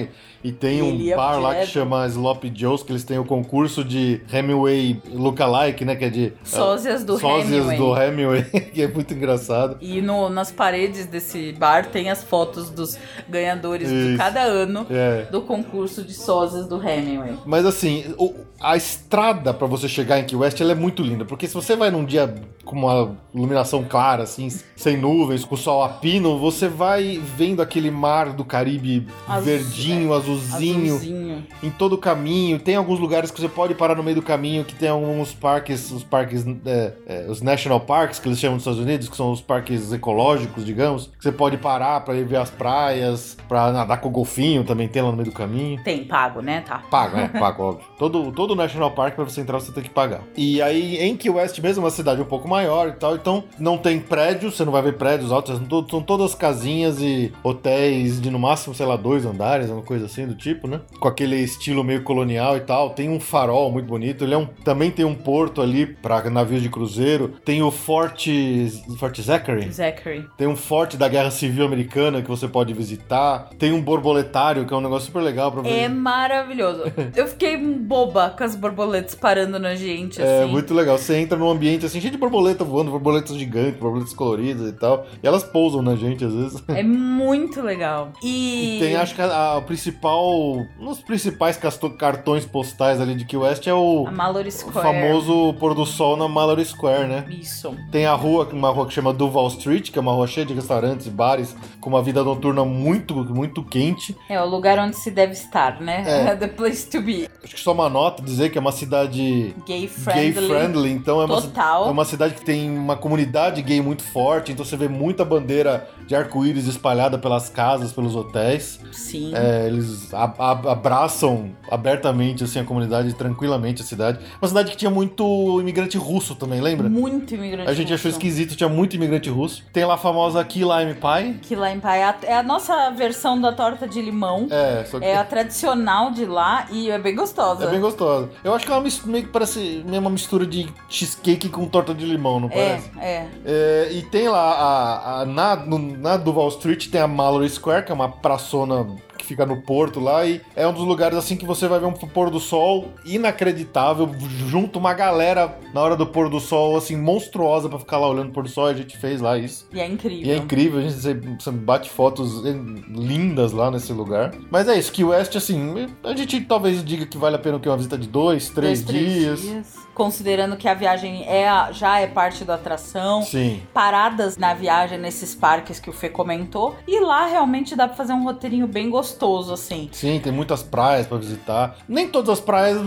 [0.49, 4.21] e, tem um bar lá que chama Sloppy Joe's, que eles têm o concurso de
[4.33, 5.97] Hemingway Lookalike, né?
[5.97, 6.33] Que é de...
[6.45, 7.77] Sósias do Sósias Hemingway.
[7.77, 9.77] do Hemingway, que é muito engraçado.
[9.81, 14.19] E no, nas paredes desse bar tem as fotos dos ganhadores de Isso.
[14.19, 15.27] cada ano É.
[15.31, 17.35] do concurso de sósias do Hemingway.
[17.45, 21.25] Mas assim, o- a estrada pra você chegar em Key West ela é muito linda,
[21.25, 22.35] porque se você vai num dia
[22.65, 27.91] com uma iluminação clara, assim, sem nuvens, com sol a pino, você vai vendo aquele
[27.91, 31.47] mar do Caribe Azul, verdinho, azulzinho, Azulzinho.
[31.63, 32.59] em todo o caminho.
[32.59, 35.91] Tem alguns lugares que você pode parar no meio do caminho, que tem alguns parques,
[35.91, 39.31] os parques, é, é, os National Parks, que eles chamam nos Estados Unidos, que são
[39.33, 44.01] os parques ecológicos, digamos, que você pode parar pra ir ver as praias, pra nadar
[44.01, 45.83] com o golfinho, também tem lá no meio do caminho.
[45.83, 46.63] Tem pago, né?
[46.67, 46.79] Tá.
[46.91, 47.29] Pago, né?
[47.29, 47.85] Pago, óbvio.
[47.99, 50.21] Todo, todo National Park, pra você entrar, você tem que pagar.
[50.37, 53.45] E aí, em Key West mesmo, é uma cidade um pouco maior e tal, então
[53.59, 57.33] não tem prédios, você não vai ver prédios altos, são, to- são todas casinhas e
[57.43, 60.81] hotéis de no máximo, sei lá, dois andares, uma coisa assim do tipo, né?
[61.01, 62.91] Com aquele estilo meio colonial e tal.
[62.91, 66.63] Tem um farol muito bonito, ele é um, também tem um porto ali pra navios
[66.63, 67.35] de cruzeiro.
[67.45, 70.27] Tem o Forte, Forte Zachary, Zachary.
[70.37, 73.49] tem um forte da Guerra Civil Americana que você pode visitar.
[73.59, 75.71] Tem um borboletário, que é um negócio super legal pra ver.
[75.71, 76.85] É maravilhoso.
[77.15, 80.51] Eu fiquei boba com as borboletas parando na gente, É assim.
[80.53, 80.99] muito legal.
[80.99, 85.07] Você entra num ambiente assim, cheio de borboleta voando, borboletas gigantes, borboletas coloridas e tal.
[85.23, 86.63] E elas pousam na gente às vezes.
[86.69, 88.13] É muito legal.
[88.23, 90.08] E, E tem, acho que a, a principal.
[90.17, 91.59] Um dos principais
[91.99, 96.65] cartões postais ali de Key West é o, o famoso pôr do sol na Mallory
[96.65, 97.25] Square, né?
[97.29, 97.75] Isso.
[97.91, 100.55] Tem a rua, uma rua que chama Duval Street, que é uma rua cheia de
[100.55, 104.17] restaurantes e bares, com uma vida noturna muito, muito quente.
[104.29, 106.05] É o lugar onde se deve estar, né?
[106.07, 106.37] É.
[106.39, 107.29] The place to be.
[107.43, 110.33] Acho que só uma nota dizer que é uma cidade Gay friendly.
[110.33, 111.89] gay friendly, então é uma, Total.
[111.89, 115.89] é uma cidade que tem uma comunidade gay muito forte, então você vê muita bandeira
[116.07, 118.81] de arco-íris espalhada pelas casas, pelos hotéis.
[118.93, 119.33] Sim.
[119.35, 124.19] É, eles a- a- abraçam abertamente assim a comunidade, tranquilamente a cidade.
[124.41, 126.89] Uma cidade que tinha muito imigrante russo também, lembra?
[126.89, 127.71] Muito imigrante.
[127.71, 128.19] A gente achou russo.
[128.19, 129.65] esquisito, tinha muito imigrante russo.
[129.73, 131.57] Tem lá a famosa Key Lime Pie.
[131.57, 134.47] Lá em Pai é a- é a nossa versão da torta de limão.
[134.51, 137.65] É, só que É a tradicional de lá e é bem gostosa.
[137.65, 138.31] é bem gostosa.
[138.45, 141.67] Eu acho que é uma mis- meio que parece meio uma mistura de cheesecake com
[141.67, 142.91] torta de limão, não parece?
[143.01, 143.29] É, é.
[143.45, 147.85] É, e tem lá, a, a- na, no- na Duval Street tem a Mallory Square,
[147.85, 148.87] que é uma praçona
[149.19, 151.87] que fica no porto lá e é um dos lugares assim que você vai ver
[151.87, 154.09] um pôr do sol inacreditável,
[154.49, 158.31] junto uma galera na hora do pôr do sol, assim, monstruosa para ficar lá olhando
[158.31, 158.67] o pôr do sol.
[158.67, 159.69] A gente fez lá isso.
[159.73, 160.27] E é incrível.
[160.27, 160.97] E é incrível, a gente
[161.39, 162.43] você bate fotos
[162.89, 164.33] lindas lá nesse lugar.
[164.51, 167.69] Mas é isso, que West, assim, a gente talvez diga que vale a pena que
[167.69, 169.43] uma visita de dois, três, Dois, três dias.
[169.43, 169.88] dias.
[170.09, 173.21] Considerando que a viagem é a- já é parte da atração.
[173.23, 173.61] Sim.
[173.75, 176.77] Paradas na viagem nesses parques que o Fê comentou.
[176.87, 179.89] E lá realmente dá pra fazer um roteirinho bem gostoso, assim.
[179.91, 181.77] Sim, tem muitas praias pra visitar.
[181.89, 182.79] Nem todas as praias,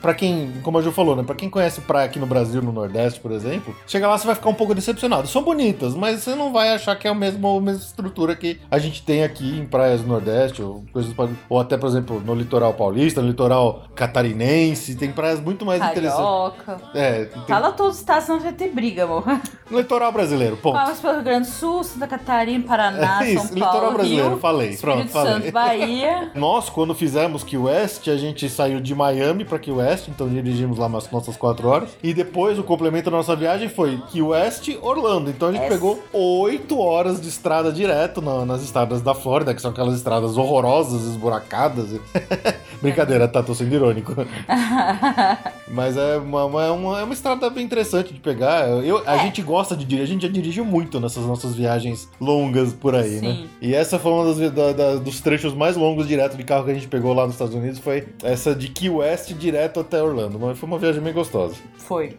[0.00, 1.22] pra quem, como a Ju falou, né?
[1.22, 4.34] Pra quem conhece praia aqui no Brasil, no Nordeste, por exemplo, chega lá você vai
[4.34, 5.28] ficar um pouco decepcionado.
[5.28, 8.58] São bonitas, mas você não vai achar que é a mesma, a mesma estrutura que
[8.70, 11.14] a gente tem aqui em praias do Nordeste, ou coisas
[11.50, 16.53] ou até, por exemplo, no litoral paulista, no litoral catarinense, tem praias muito mais interessantes.
[16.54, 16.80] Carioca.
[16.94, 19.24] É, tem- Fala todos os estados, senão vai ter briga, amor.
[19.70, 20.76] litoral brasileiro, ponto.
[20.78, 24.28] Vamos pelo Rio Grande do Sul, Santa Catarina, Paraná, É isso, São litoral Paulo, brasileiro,
[24.30, 25.32] Rio, falei, Espírito pronto, falei.
[25.42, 26.30] Santo, Bahia.
[26.36, 30.78] Nós, quando fizemos Key West, a gente saiu de Miami pra Key West, então dirigimos
[30.78, 31.90] lá umas nossas quatro horas.
[32.02, 35.30] E depois o complemento da nossa viagem foi Key West, Orlando.
[35.30, 35.74] Então a gente Essa.
[35.74, 40.36] pegou oito horas de estrada direto na- nas estradas da Flórida, que são aquelas estradas
[40.36, 41.88] horrorosas, esburacadas.
[42.80, 43.42] Brincadeira, tá?
[43.42, 44.14] Tô sendo irônico.
[45.68, 48.68] Mas é uma, uma- é uma- é uma estrada bem interessante de pegar.
[48.68, 49.18] Eu, a É.
[49.20, 53.20] gente gosta de dirigir, a gente já dirigiu muito nessas nossas viagens longas por aí,
[53.20, 53.32] né?
[53.34, 53.46] Sim.
[53.60, 56.70] E essa foi uma das, da- da- dos trechos mais longos direto de carro que
[56.70, 60.38] a gente pegou lá nos Estados Unidos, foi essa de Key West direto até Orlando.
[60.38, 61.54] Mas foi uma viagem bem gostosa.
[61.78, 62.16] Foi.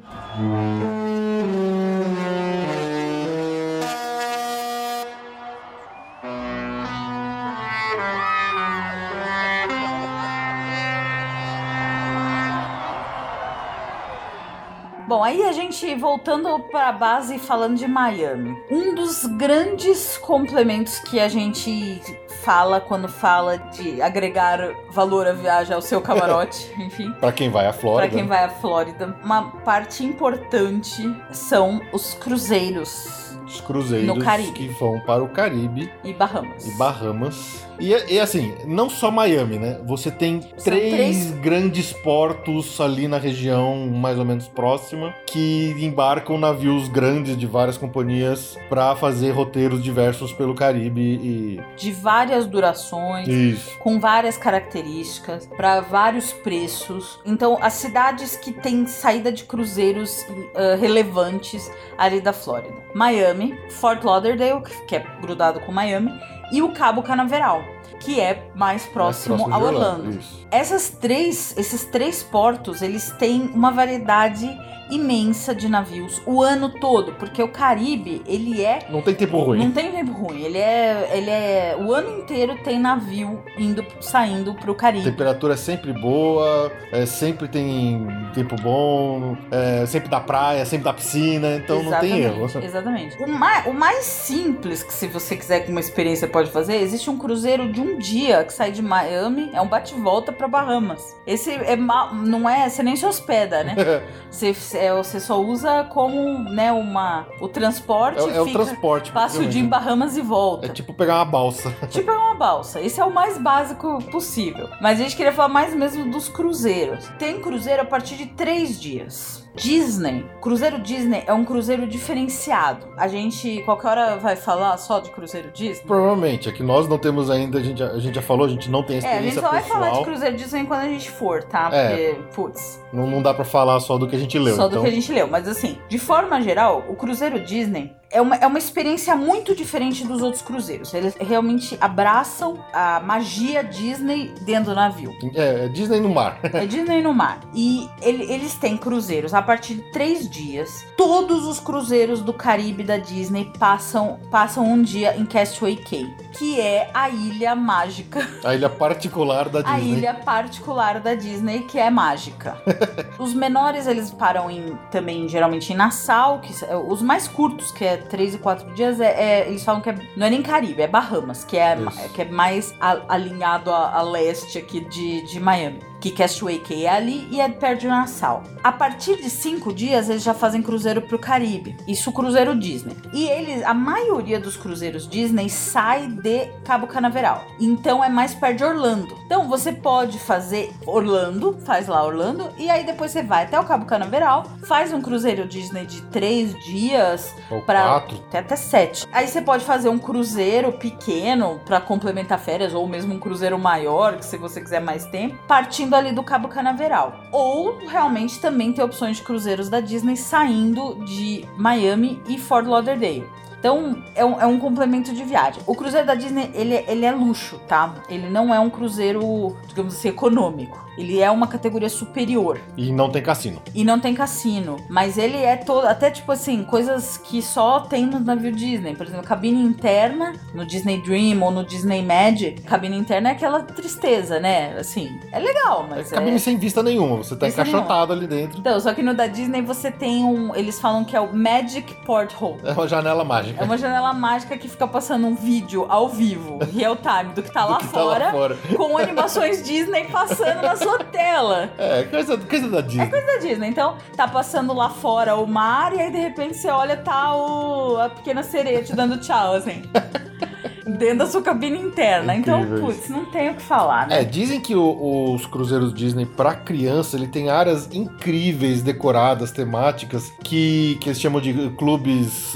[15.07, 18.57] Bom, aí a gente voltando para a base falando de Miami.
[18.71, 22.01] Um dos grandes complementos que a gente
[22.43, 24.59] fala quando fala de agregar
[24.91, 28.07] valor à viagem ao seu camarote, enfim, Pra quem vai à Flórida.
[28.09, 34.51] Pra quem vai à Flórida, uma parte importante são os cruzeiros Os cruzeiros No Caribe.
[34.53, 36.65] que vão para o Caribe e Bahamas.
[36.67, 37.65] e Bahamas.
[37.79, 39.79] E, e assim, não só Miami, né?
[39.85, 46.37] Você tem três, três- grandes portos ali na região mais ou menos próxima que embarcam
[46.37, 53.27] navios grandes de várias companhias para fazer roteiros diversos pelo Caribe e De várias durações.
[53.27, 53.77] isso.
[53.79, 57.19] Com várias características, para vários preços.
[57.25, 64.03] Então, as cidades que têm saída de cruzeiros ah, relevantes ali da Flórida: Miami, Fort
[64.03, 66.11] Lauderdale, que é grudado com Miami,
[66.51, 70.09] e o Cabo Canaveral, que é mais próximo, Mais a de Orlando.
[70.11, 70.47] Isso.
[70.51, 74.47] Essas três, esses três portos, eles têm uma variedade
[74.89, 79.59] imensa de navios o ano todo, porque o Caribe, ele é Não tem tempo ruim.
[79.59, 84.53] não tem tempo ruim, ele é ele é o ano inteiro tem navio indo saindo
[84.53, 85.05] pro Caribe.
[85.05, 90.93] temperatura é sempre boa, é, sempre tem tempo bom, é, sempre da praia, sempre da
[90.93, 92.45] piscina, então não tem erro.
[92.61, 93.21] Exatamente.
[93.23, 97.09] O mais, o mais simples que se você quiser que uma experiência pode fazer, existe
[97.09, 101.15] um cruzeiro de um dia que sai de Miami, é um bate-volta pra Bahamas.
[101.25, 101.75] Esse é
[102.13, 103.75] não é, você nem se hospeda, né?
[104.35, 109.11] Você, é, você só usa como, né, uma o transporte, É, é o fica, transporte.
[109.13, 109.65] passa o dia em.
[109.65, 110.65] Bahamas e volta.
[110.65, 111.73] É tipo pegar uma balsa.
[111.89, 112.81] Tipo, é uma balsa.
[112.81, 114.67] Esse é o mais básico possível.
[114.81, 117.07] Mas a gente queria falar mais mesmo dos cruzeiros.
[117.17, 119.44] Tem cruzeiro a partir de três dias.
[119.55, 122.87] Disney, cruzeiro Disney é um cruzeiro diferenciado.
[122.97, 125.85] A gente qualquer hora vai falar só de cruzeiro Disney.
[125.85, 128.49] Provavelmente, é que nós não temos ainda, a gente, já- a gente já falou, a
[128.49, 129.81] gente não tem É, a experiência gente só vai pessoal.
[129.83, 131.69] falar de cruzeiro Disney quando a gente for, tá?
[131.71, 131.87] É.
[132.13, 134.55] Porque, putz, Não, não dá pra falar só do que a gente leu.
[134.55, 135.27] só então, do que a gente leu.
[135.27, 140.05] Mas assim, de forma geral, o cruzeiro Disney é uma, é uma experiência muito diferente
[140.05, 140.93] dos outros cruzeiros.
[140.93, 145.13] Eles realmente abraçam a magia Disney dentro do navio.
[145.35, 146.39] É, é Disney no mar.
[146.43, 147.39] É Disney no mar.
[147.53, 150.85] E ele- eles têm cruzeiros a partir de três dias.
[150.97, 156.59] Todos os cruzeiros do Caribe da Disney passam, passam um dia em Castaway Cay, que
[156.59, 159.91] é a ilha mágica, A ilha particular da a Disney.
[159.97, 162.57] ilha particular da Disney, que é mágica.
[163.19, 167.83] os menores eles param em, também geralmente em Nassau, que s- os mais curtos, que
[167.83, 170.81] é três e quatro dias, é, é- eles falam que é- não é nem Caribe,
[170.81, 172.09] é Bahamas, que é, Isso.
[172.13, 175.79] que é mais a- alinhado a, a leste aqui de, de Miami.
[176.05, 178.43] Que Castaway Cay é ali e é perto de Nassau.
[178.63, 181.75] A partir de cinco dias, eles já fazem cruzeiro pro Caribe.
[181.87, 182.95] Isso cruzeiro Disney.
[183.11, 187.43] E eles, a maioria dos cruzeiros Disney sai de Cabo Canaveral.
[187.59, 189.15] Então é mais perto de Orlando.
[189.25, 193.63] Então você pode fazer Orlando, faz lá Orlando, e aí depois você vai até o
[193.63, 197.33] Cabo Canaveral, faz um cruzeiro Disney de três dias
[197.65, 198.17] para quatro.
[198.27, 199.07] até, até sete.
[199.11, 204.17] Aí você pode fazer um cruzeiro pequeno para complementar férias, ou mesmo um cruzeiro maior,
[204.17, 207.21] que se você quiser mais tempo, partindo ali do Cabo Canaveral.
[207.31, 213.27] Ou realmente também ter opções de cruzeiros da Disney saindo de Miami e Fort Lauderdale.
[213.57, 215.63] Então, é um, é um complemento de viagem.
[215.65, 217.95] O cruzeiro da Disney, ele, ele é luxo, tá?
[218.07, 220.84] Ele não é um cruzeiro, digamos assim, econômico.
[220.97, 222.59] Ele é uma categoria superior.
[222.77, 223.61] E não tem cassino.
[223.73, 224.77] E não tem cassino.
[224.89, 225.85] Mas ele é todo.
[225.85, 228.95] Até tipo assim, coisas que só tem no navio Disney.
[228.95, 232.61] Por exemplo, cabine interna, no Disney Dream ou no Disney Magic.
[232.61, 234.75] Cabine interna é aquela tristeza, né?
[234.77, 236.11] Assim, é legal, mas.
[236.11, 238.59] É Cabine sem vista nenhuma, você tá Vista encaixotado ali dentro.
[238.59, 240.55] Então, só que no da Disney você tem um.
[240.55, 242.57] Eles falam que é o Magic Porthole.
[242.63, 243.61] É uma janela mágica.
[243.61, 247.51] É uma janela mágica que fica passando um vídeo ao vivo, real time, do que
[247.51, 248.57] tá, do lá, que tá lá fora, fora.
[248.75, 251.69] com animações Disney passando na sua tela.
[251.77, 253.09] É, coisa, coisa da Disney.
[253.09, 253.69] da Disney.
[253.69, 257.97] Então, tá passando lá fora o mar e aí de repente você olha, tá o,
[257.97, 259.83] a pequena sereia te dando tchau, assim.
[260.85, 262.35] Dentro da sua cabine interna.
[262.35, 264.21] então, Incrível putz, não tem o que falar, né?
[264.21, 270.31] É, dizem que o- os cruzeiros Disney pra criança, ele tem áreas incríveis, decoradas, temáticas,
[270.43, 272.55] que, que eles chamam de clubes.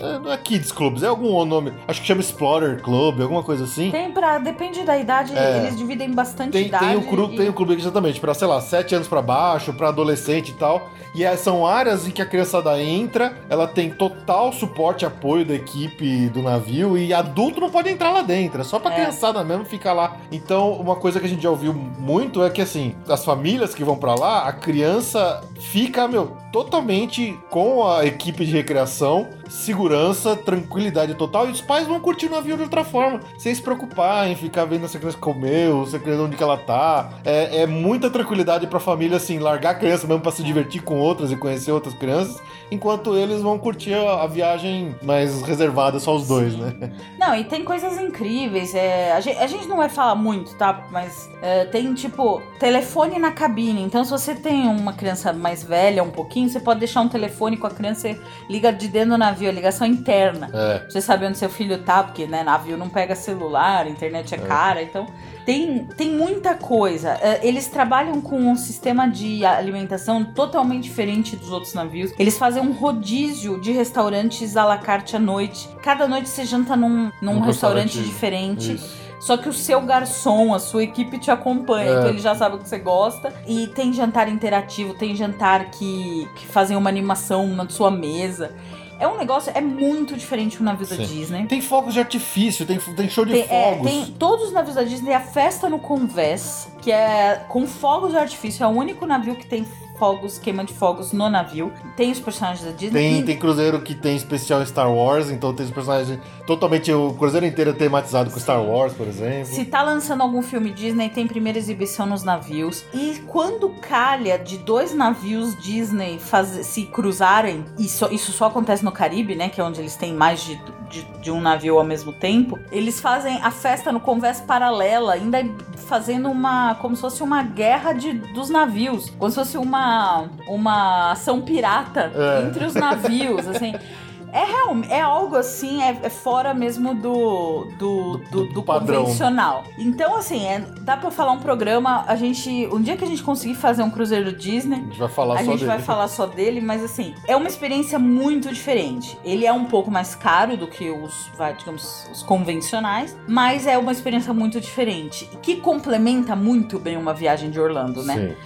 [0.00, 1.72] é, não é Kids Clubs, é algum nome.
[1.88, 3.90] Acho que chama Explorer Club, alguma coisa assim.
[3.90, 4.38] Tem pra.
[4.38, 5.58] Depende da idade, É.
[5.58, 6.86] eles dividem bastante Tem, idade.
[6.86, 9.72] tem, o clube, e- tem o clube exatamente pra, sei lá, 7 anos pra baixo,
[9.72, 10.88] pra adolescente e tal.
[11.14, 15.46] E aí são áreas em que a criançada entra, ela tem total suporte e apoio
[15.46, 18.94] da equipe do navio e adulto não pode entrar lá dentro, é só pra É.
[18.96, 20.16] criançada mesmo ficar lá.
[20.30, 23.84] Então, uma coisa que a gente já ouviu muito é que assim, as famílias que
[23.84, 31.14] vão pra lá, a criança fica, meu, totalmente com a equipe de recreação, segurança, tranquilidade
[31.14, 34.34] total, e os pais vão curtir o navio de outra forma, sem se preocupar em
[34.34, 37.10] ficar vendo essa criança comeu, se a criança onde que ela tá.
[37.24, 40.98] É, é muita tranquilidade pra família, assim, largar a criança mesmo pra se divertir com
[40.98, 46.14] outras e conhecer outras crianças, enquanto eles vão curtir a, a viagem mais reservada só
[46.14, 46.74] os dois, né?
[47.18, 48.74] Não, e tem coisas incríveis.
[48.74, 50.86] É, a, gente, a gente não vai falar muito, tá?
[50.90, 53.82] Mas é, tem, tipo, telefone na cabine.
[53.82, 57.56] Então, se você tem uma criança mais velha, um pouquinho, você pode deixar um telefone
[57.56, 60.50] com a criança, você liga de dentro do navio, a ligação interna.
[60.52, 60.86] É.
[60.88, 64.82] Você saber onde seu filho tá, porque, né, navio não pega celular, internet é, cara,
[64.82, 65.06] então...
[65.44, 67.10] Tem, tem muita coisa.
[67.22, 72.12] É, Eles trabalham com um sistema de alimentação totalmente diferente dos outros navios.
[72.18, 75.68] Eles fazem um rodízio de restaurantes à la carte à noite.
[75.84, 78.72] Cada noite você janta num, num Um restaurante, restaurante, diferente.
[78.72, 79.06] Isso.
[79.20, 81.94] Só que o seu garçom, a sua equipe te acompanha, É.
[81.94, 83.32] então ele já sabe o que você gosta.
[83.46, 88.50] E tem jantar interativo, tem jantar que, que fazem uma animação na sua mesa.
[88.98, 91.04] É um negócio, é muito diferente do navio da Sim.
[91.04, 91.46] Disney.
[91.46, 93.90] Tem fogos de artifício, tem, tem show de Tem, é, fogos.
[93.90, 98.16] tem todos os navios da Disney, a festa no Convés, que é com fogos de
[98.16, 99.66] artifício, é o único navio que tem
[99.98, 101.72] fogos, queima de fogos no navio.
[101.96, 102.92] Tem os personagens da Disney.
[103.14, 106.92] Tem, tem cruzeiro que tem especial Star Wars, então tem os personagens totalmente.
[106.92, 109.46] O cruzeiro inteiro é tematizado com Star Wars, por exemplo.
[109.46, 112.84] Se tá lançando algum filme Disney, tem primeira exibição nos navios.
[112.94, 118.84] E quando calha de dois navios Disney faz- se cruzarem, e só- isso só acontece
[118.84, 119.48] no Caribe, né?
[119.48, 120.60] Que é onde eles têm mais de,
[121.02, 122.58] de, de um navio ao mesmo tempo.
[122.70, 125.38] Eles fazem a festa no convés paralela, ainda
[125.86, 126.74] fazendo uma.
[126.76, 129.10] como se fosse uma guerra de, dos navios.
[129.10, 132.42] Como se fosse uma, uma ação pirata É.
[132.46, 133.74] entre os navios, assim.
[134.36, 139.02] É, real, é algo assim, é, é fora mesmo do, do, do, do do padrão.
[139.02, 139.64] convencional.
[139.78, 142.04] Então, assim, é, dá pra falar um programa.
[142.06, 142.68] A gente.
[142.70, 144.76] Um dia que a gente conseguir fazer um cruzeiro Disney.
[144.76, 145.66] A gente vai falar só gente dele.
[145.66, 149.18] vai falar só dele, mas assim, é uma experiência muito diferente.
[149.24, 153.78] Ele é um pouco mais caro do que os, vai, digamos, os convencionais, mas é
[153.78, 155.28] uma experiência muito diferente.
[155.32, 158.14] e Que complementa muito bem uma viagem de Orlando, né?
[158.14, 158.36] Sim.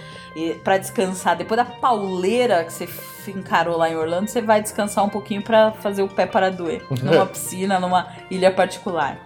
[0.63, 2.87] Para descansar, depois da pauleira que você
[3.27, 6.85] encarou lá em Orlando, você vai descansar um pouquinho pra fazer o pé para doer.
[7.03, 9.19] Numa piscina, numa ilha particular.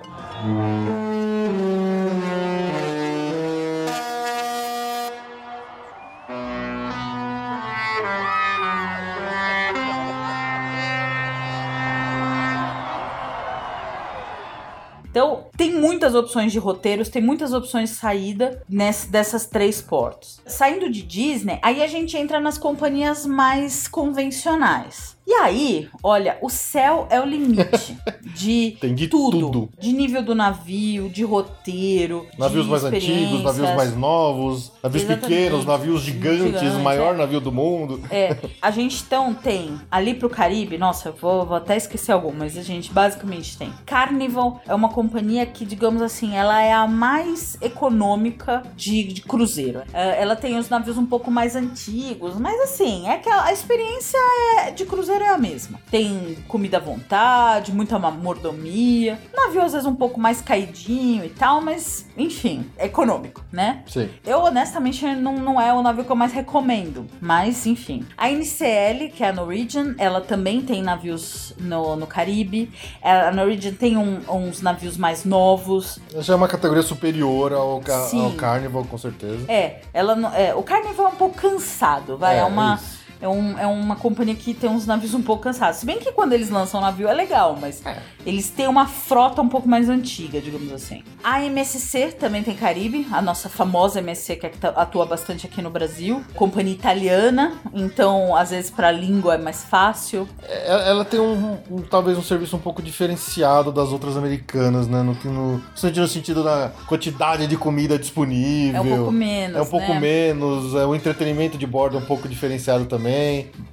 [15.16, 20.42] Então, tem muitas opções de roteiros, tem muitas opções de saída ness, dessas três portos.
[20.46, 25.15] Saindo de Disney, aí a gente entra nas companhias mais convencionais.
[25.28, 27.98] E aí, olha, o céu é o limite
[28.36, 29.40] de, Tem de tudo.
[29.40, 29.70] tudo.
[29.80, 35.28] De nível do navio, de roteiro, Navios de mais antigos, navios mais novos, navios Exatamente.
[35.28, 37.18] pequenos, navios gigantes, Gigante, o maior é.
[37.18, 38.02] navio do mundo.
[38.12, 42.32] É, a gente então tem ali pro Caribe, nossa, eu vou, vou até esquecer algum,
[42.32, 43.74] mas a gente basicamente tem.
[43.86, 49.82] Carnival é uma companhia que, digamos assim, ela é a mais econômica de, de cruzeiro.
[49.94, 54.20] É, ela tem os navios um pouco mais antigos, mas assim, é que a experiência
[54.60, 55.80] é- de cruzeiro é a mesma.
[55.90, 61.62] Tem comida à vontade, muita mordomia, navio às vezes um pouco mais caidinho e tal,
[61.62, 63.84] mas enfim, é econômico, né?
[63.88, 64.10] Sim.
[64.26, 67.06] Eu, honestamente, não, não é o navio que eu mais recomendo.
[67.22, 68.06] Mas, enfim.
[68.18, 72.72] A NCL, que é a Norwegian, ela também tem navios no, no Caribe.
[73.02, 76.00] A Norwegian tem um- uns navios mais novos.
[76.20, 78.24] Já é uma categoria superior ao, Sim.
[78.24, 79.46] ao Carnival, com certeza.
[79.52, 82.38] É, ela não- é, o Carnival é um pouco cansado, vai.
[82.40, 82.76] É, uma.
[82.76, 83.05] isso.
[83.22, 85.80] É, um- é uma companhia que tem uns navios um pouco cansados.
[85.80, 87.98] Se bem que quando eles lançam o navio é legal, mas É.
[88.26, 91.04] eles têm uma frota um pouco mais antiga, digamos assim.
[91.24, 95.70] A MSC também tem Caribe, a nossa famosa MSC que tá- atua bastante aqui no
[95.70, 96.24] Brasil.
[96.36, 100.28] Companhia italiana, então às vezes pra língua é mais fácil.
[100.44, 105.02] É, Ela tem um, um- talvez um serviço um pouco diferenciado das outras americanas, né?
[105.02, 108.76] No, no, no sentido da quantidade de comida disponível.
[108.80, 110.00] É um pouco menos, É um pouco né?
[110.00, 113.05] menos, é, o entretenimento de bordo é um pouco diferenciado também.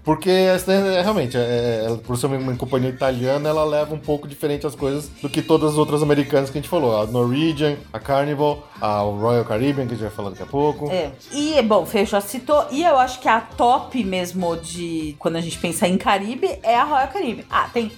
[0.05, 4.27] Porque essa, é, realmente, é, ela, por ser uma, companhia italiana, ela leva um pouco
[4.27, 7.01] diferente as coisas do que todas as outras americanas que a gente falou.
[7.01, 10.91] A Norwegian, a Carnival, a Royal Caribbean, que a gente vai falar daqui a pouco.
[10.91, 11.11] É.
[11.33, 12.67] E, bom, o Fê já citou.
[12.71, 15.15] E eu acho que a top mesmo de.
[15.19, 17.47] Quando a gente pensa em Caribe é a Royal Caribe.
[17.51, 17.91] Ah, tem.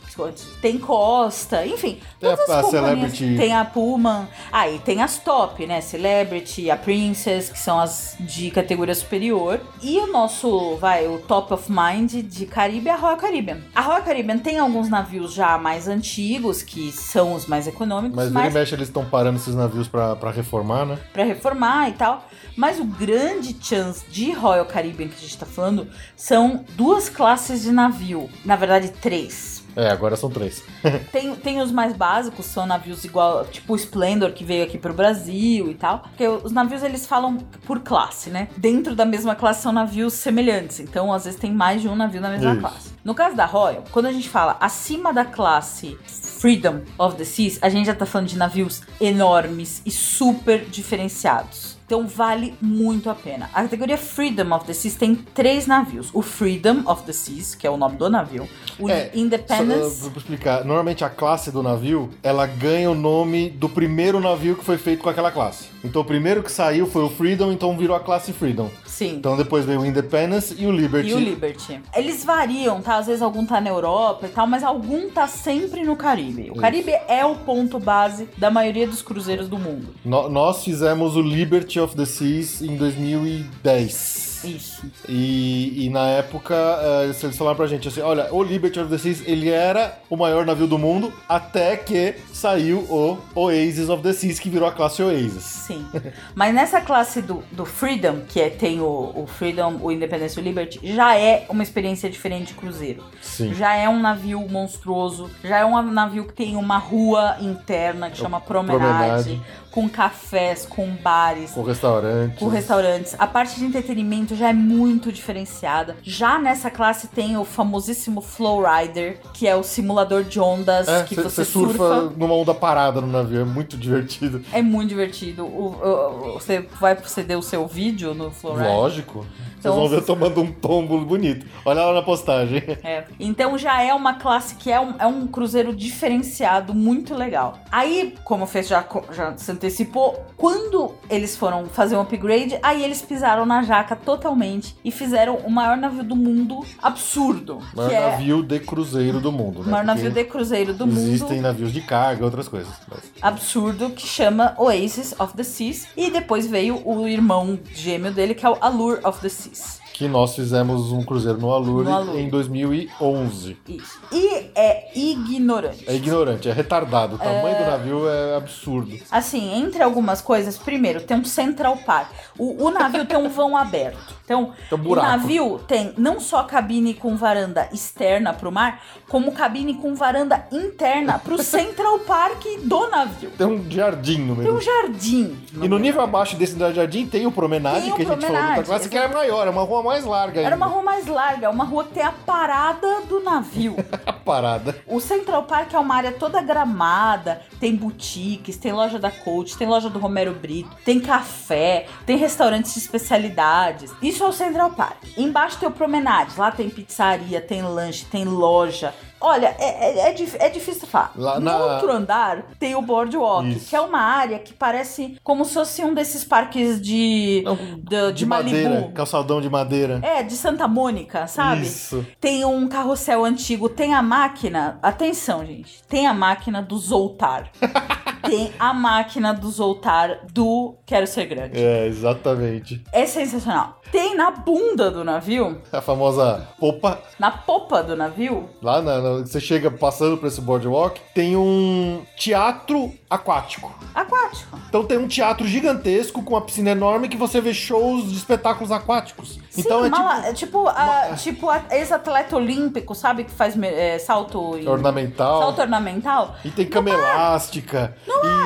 [0.60, 1.98] Tem Costa, enfim.
[2.20, 2.70] Tem a- todas as a.
[2.70, 3.36] Celebrity.
[3.36, 4.28] Tem a Pullman.
[4.52, 5.80] Ah, e tem as top, né?
[5.80, 9.60] Celebrity, a Princess, que são as de categoria superior.
[9.82, 13.58] E o nosso, vai, o top of mind de Caribe é a Royal Caribbean.
[13.74, 18.30] A Royal Caribbean tem alguns navios já mais antigos, que são os mais econômicos, Mas
[18.30, 20.98] mas, mexe, eles estão parando esses navios pra, pra reformar, né?
[21.12, 22.26] Pra reformar e tal.
[22.56, 27.62] Mas o grande chance de Royal Caribbean que a gente tá falando são duas classes
[27.62, 28.28] de navio.
[28.44, 29.53] Na verdade, três.
[29.76, 30.62] É, agora são três.
[31.10, 34.92] Tem, tem os mais básicos, são navios igual, tipo o Splendor que veio aqui pro
[34.92, 36.00] Brasil e tal.
[36.00, 38.48] Porque os navios eles falam por classe, né?
[38.56, 40.80] Dentro da mesma classe são navios semelhantes.
[40.80, 42.60] Então, às vezes, tem mais de um navio na mesma Isso.
[42.60, 42.90] classe.
[43.04, 47.58] No caso da Royal, quando a gente fala acima da classe Freedom of the Seas,
[47.60, 51.73] a gente já tá falando de navios enormes e super diferenciados.
[51.94, 53.48] Então vale muito a pena.
[53.54, 56.10] A categoria Freedom of the Seas tem três navios.
[56.12, 58.48] O Freedom of the Seas, que é o nome do navio.
[58.80, 60.00] O É, Independence.
[60.00, 64.18] Só, uh, pra explicar, normalmente a classe do navio, ela ganha o nome do primeiro
[64.18, 65.66] navio que foi feito com aquela classe.
[65.84, 68.68] Então o primeiro que saiu foi o Freedom, então virou a classe Freedom.
[68.84, 69.14] Sim.
[69.16, 71.10] Então depois veio o Independence e o Liberty.
[71.10, 71.80] E o Liberty.
[71.94, 72.96] Eles variam, tá?
[72.96, 76.42] Às vezes algum tá na Europa e tal, mas algum tá sempre no Caribe.
[76.50, 76.60] O Isso.
[76.60, 79.88] Caribe é o ponto base da maioria dos cruzeiros do mundo.
[80.04, 84.34] No- nós fizemos o Liberty of the Seas em 2010.
[84.44, 84.86] Isso.
[85.08, 88.98] E, e na época eh, eles falaram pra gente assim: olha, o Liberty of the
[88.98, 94.12] Seas ele era o maior navio do mundo até que saiu o Oasis of the
[94.12, 95.42] Seas, que virou a classe Oasis.
[95.42, 95.86] Sim.
[96.34, 100.42] Mas nessa classe do, do Freedom, que é, tem o, o Freedom, o Independence e
[100.42, 103.02] o Liberty, já é uma experiência diferente de cruzeiro.
[103.22, 103.54] Sim.
[103.54, 108.18] Já é um navio monstruoso, já é um navio que tem uma rua interna que
[108.18, 109.42] chama Promenade, Promenade.
[109.74, 112.38] Com cafés, com bares, Com restaurante.
[112.38, 113.16] com restaurantes.
[113.18, 115.96] A parte de entretenimento já é muito diferenciada.
[116.00, 121.16] Já nessa classe tem o famosíssimo Flowrider, que é o simulador de ondas É, que
[121.16, 122.12] cê- você cê surfa, surfa.
[122.16, 124.42] numa onda parada no navio, é muito divertido.
[124.52, 125.44] É muito divertido.
[125.44, 128.72] O- o- o- você vai ceder o seu vídeo no Flowrider?
[128.72, 129.26] Lógico.
[129.64, 131.46] Vocês Então, vão ver eu tomando um tombo bonito.
[131.64, 132.62] Olha lá na postagem.
[132.84, 133.04] É.
[133.18, 137.58] Então já é uma classe que é um, é um cruzeiro diferenciado, muito legal.
[137.72, 142.84] Aí, como o Fez já, já se antecipou, quando eles foram fazer um upgrade, aí
[142.84, 147.58] eles pisaram na jaca totalmente e fizeram o maior navio do mundo absurdo.
[147.74, 149.70] Maior que é navio de cruzeiro do mundo, o né?
[149.70, 151.42] maior Porque navio de cruzeiro do Existem mundo.
[151.42, 152.72] navios de carga, outras coisas.
[152.88, 155.86] mas- Absurdo, que chama Oasis of the Seas.
[155.96, 159.53] E depois veio o irmão gêmeo dele, que é o Allure of the Seas.
[159.92, 162.20] Que nós fizemos um cruzeiro no Allure, No Allure.
[162.20, 163.56] em 2011.
[163.68, 164.00] Isso.
[164.10, 165.84] E é ignorante.
[165.88, 167.14] É ignorante, é retardado.
[167.14, 168.98] O tamanho do navio é absurdo.
[169.10, 172.10] Assim, entre algumas coisas, primeiro, tem um Central Park.
[172.38, 174.14] O, o navio tem um vão aberto.
[174.24, 179.32] Então, Tem um o navio tem não só cabine com varanda externa pro mar, como
[179.32, 183.30] cabine com varanda interna pro Central Park do navio.
[183.36, 184.56] Tem um jardim no Tem meio.
[184.56, 185.36] um jardim.
[185.60, 188.20] E no nível abaixo desse jardim tem o promenade, Tem o que a gente falou
[188.20, 190.46] promenade, outra classe, que é maior, é uma rua mais larga ainda.
[190.46, 193.76] Era uma rua mais larga, uma rua que tem a parada do navio.
[194.06, 194.76] A parada.
[194.86, 199.66] O Central Park é uma área toda gramada, tem boutiques, tem loja da Coach, tem
[199.66, 203.92] loja do Romero Brito, tem café, tem restaurantes de especialidades.
[204.00, 204.96] Isso é o Central Park.
[205.16, 208.94] Embaixo tem o Promenade, lá tem pizzaria, tem lanche, tem loja.
[209.26, 211.12] Olha, é, é, é é difícil falar.
[211.16, 213.70] Lá no na- outro andar tem o Boardwalk, Isso.
[213.70, 218.12] que é uma área que parece como se fosse um desses parques de, Não, de,
[218.12, 218.92] De, madeira, Malibu.
[218.92, 220.00] calçadão de madeira.
[220.02, 221.62] É, de Santa Mônica, sabe?
[221.62, 222.04] Isso.
[222.20, 224.78] Tem um carrossel antigo, tem a máquina.
[224.82, 225.82] Atenção, gente.
[225.84, 227.50] Tem a máquina do Zoltar.
[228.28, 231.58] tem a máquina do Zoltar do Quero Ser Grande.
[231.62, 232.82] É, exatamente.
[232.92, 233.80] É sensacional.
[233.92, 236.98] Tem na bunda do navio, A famosa popa.
[237.18, 242.02] na popa do navio, Lá na, na- você chega passando por esse boardwalk, tem um
[242.16, 243.72] teatro aquático.
[243.94, 244.58] aquático.
[244.68, 248.72] Então tem um teatro gigantesco com uma piscina enorme que você vê shows de espetáculos
[248.72, 249.38] aquáticos.
[249.56, 253.24] então Sim, é mala- tipo é tipo, a- tipo a- ex-atleta olímpico, sabe?
[253.24, 254.66] Que faz é, salto e.
[254.66, 255.40] ornamental.
[255.42, 256.34] Salto ornamental.
[256.44, 257.96] E tem cama elástica.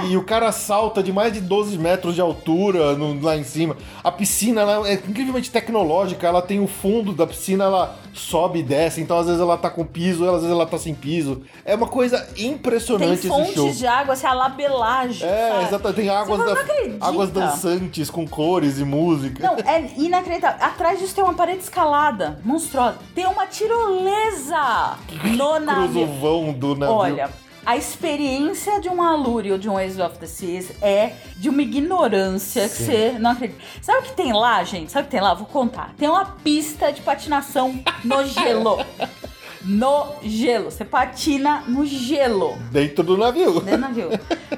[0.05, 3.45] E, e o cara salta de mais de 12 metros de altura no- lá em
[3.45, 3.77] cima.
[4.05, 6.27] A piscina é incrivelmente tecnológica.
[6.27, 9.01] Ela tem o fundo da piscina, ela sobe e desce.
[9.01, 11.43] Então, às vezes, ela tá com piso, às vezes ela tá sem piso.
[11.65, 13.45] É uma coisa Tem impressionante esse show.
[13.45, 15.27] fontes de água, assim, a labelagem.
[15.29, 15.65] É, sabe?
[15.65, 15.97] exatamente.
[15.97, 17.07] Tem águas, da- não acredita.
[17.07, 19.43] águas dançantes com cores e música.
[19.47, 20.65] Não, é inacreditável.
[20.67, 22.97] Atrás disso tem uma parede escalada, monstruosa.
[23.15, 26.07] Tem uma tirolesa no Cruza o navio.
[26.21, 26.95] vão do navio.
[26.95, 27.31] Olha,
[27.69, 31.61] a experiência de um Alure ou de um Ace of the Seas é de uma
[31.61, 32.85] ignorância que Sim.
[32.87, 33.61] você não acredita.
[33.83, 34.91] Sabe o que tem lá, gente?
[34.91, 35.35] Sabe o que tem lá?
[35.35, 35.93] Vou contar.
[35.99, 38.79] Tem uma pista de patinação no gelo.
[39.64, 40.71] No gelo.
[40.71, 42.57] Você patina no gelo.
[42.71, 43.61] Dentro do navio.
[43.61, 44.11] Dentro do navio.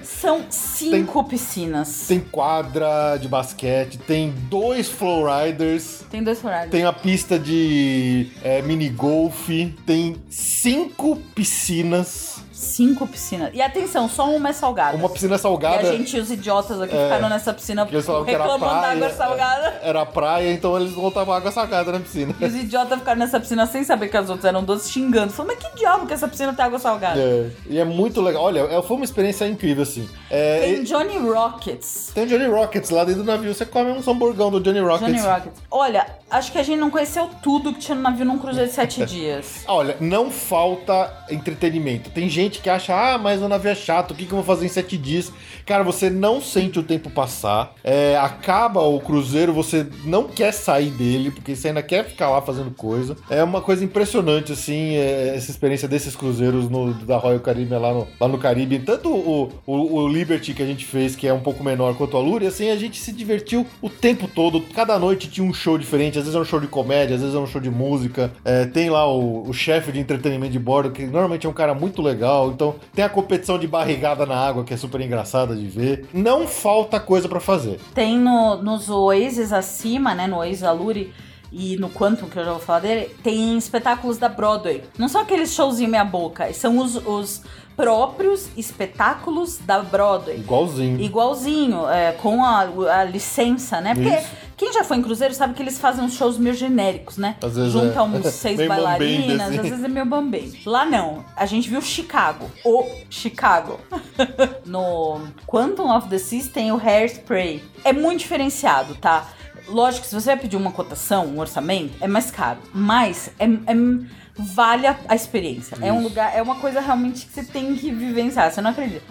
[0.02, 2.04] São cinco piscinas.
[2.06, 6.04] Tem quadra de basquete, tem dois flowriders.
[6.10, 6.70] Tem dois horários.
[6.70, 9.48] Tem a pista de é, mini golf,
[9.86, 13.50] tem cinco piscinas, Cinco piscinas.
[13.54, 14.96] E atenção, só uma é salgada.
[14.96, 15.88] uma piscina E salgada.
[15.88, 17.04] a gente, os idiotas aqui, É.
[17.04, 19.80] ficaram nessa piscina reclamando da praia, água salgada.
[19.82, 22.34] Era praia, então eles botavam água salgada na piscina.
[22.38, 25.32] E os idiotas ficaram nessa piscina sem saber que as outras eram doces, xingando.
[25.32, 27.18] Falando, mas que diabo que essa piscina tem água salgada?
[27.18, 28.42] É, e é muito legal.
[28.42, 30.06] Olha, é- foi uma experiência incrível, assim.
[30.30, 32.10] É, Tem e- Johnny Rockets.
[32.14, 33.54] tem Johnny Rockets lá dentro do navio.
[33.54, 35.06] Você come um hamburgão do Johnny Rockets.
[35.14, 35.60] Johnny Rockets.
[35.70, 38.74] Olha, acho que a gente não conheceu tudo que tinha no navio num cruzeiro de
[38.74, 39.64] sete dias.
[39.66, 42.10] Olha, não falta entretenimento.
[42.10, 44.44] Tem gente que acha, ah, mas o navio é chato, o que, que eu vou
[44.44, 45.32] fazer em sete dias?
[45.64, 47.74] Cara, você não sente o tempo passar.
[47.84, 52.40] É, acaba o cruzeiro, você não quer sair dele, porque você ainda quer ficar lá
[52.42, 53.16] fazendo coisa.
[53.28, 57.92] É uma coisa impressionante, assim, é, essa experiência desses cruzeiros no- da Royal Caribbean lá
[57.92, 58.78] no, lá no Caribe.
[58.80, 62.16] Tanto o, o, o Liberty que a gente fez, que é um pouco menor quanto
[62.16, 64.60] a Lure, assim, a gente se divertiu o tempo todo.
[64.74, 66.18] Cada noite tinha um show diferente.
[66.18, 68.32] Às vezes é um show de comédia, às vezes é um show de música.
[68.44, 71.74] É, tem lá o, o chefe de entretenimento de bordo, que normalmente é um cara
[71.74, 72.39] muito legal.
[72.48, 76.08] Então tem a competição de barrigada na água, que é super engraçada de ver.
[76.12, 77.80] Não falta coisa pra fazer.
[77.94, 80.26] Tem no, nos Oasis acima, né?
[80.26, 81.12] No Oasis Aluri
[81.52, 84.84] e no Quantum, que eu já vou falar dele, tem espetáculos da Broadway.
[84.96, 87.42] Não são aqueles showzinho meia boca, são os, os
[87.76, 90.36] próprios espetáculos da Broadway.
[90.36, 91.00] Igualzinho.
[91.00, 92.60] Igualzinho, é, com a,
[93.00, 93.94] a licença, né?
[93.94, 94.39] Porque Isso.
[94.60, 97.34] Quem já foi em cruzeiro sabe que eles fazem uns shows meio genéricos, né?
[97.42, 98.02] Às vezes Junta é.
[98.02, 99.56] uns seis bailarinas, assim.
[99.58, 100.52] às vezes é meio bambém.
[100.66, 101.24] Lá não.
[101.34, 102.50] A gente viu Chicago.
[102.62, 103.80] O Chicago.
[104.66, 107.64] no Quantum of the Seas tem o Hairspray.
[107.82, 109.28] É muito diferenciado, tá?
[109.66, 112.58] Lógico que se você vai pedir uma cotação, um orçamento, é mais caro.
[112.74, 115.78] Mas é, é- vale a, a experiência.
[115.80, 116.08] É um Isso.
[116.10, 118.52] lugar, é uma coisa realmente que você tem que vivenciar.
[118.52, 119.06] Você não acredita.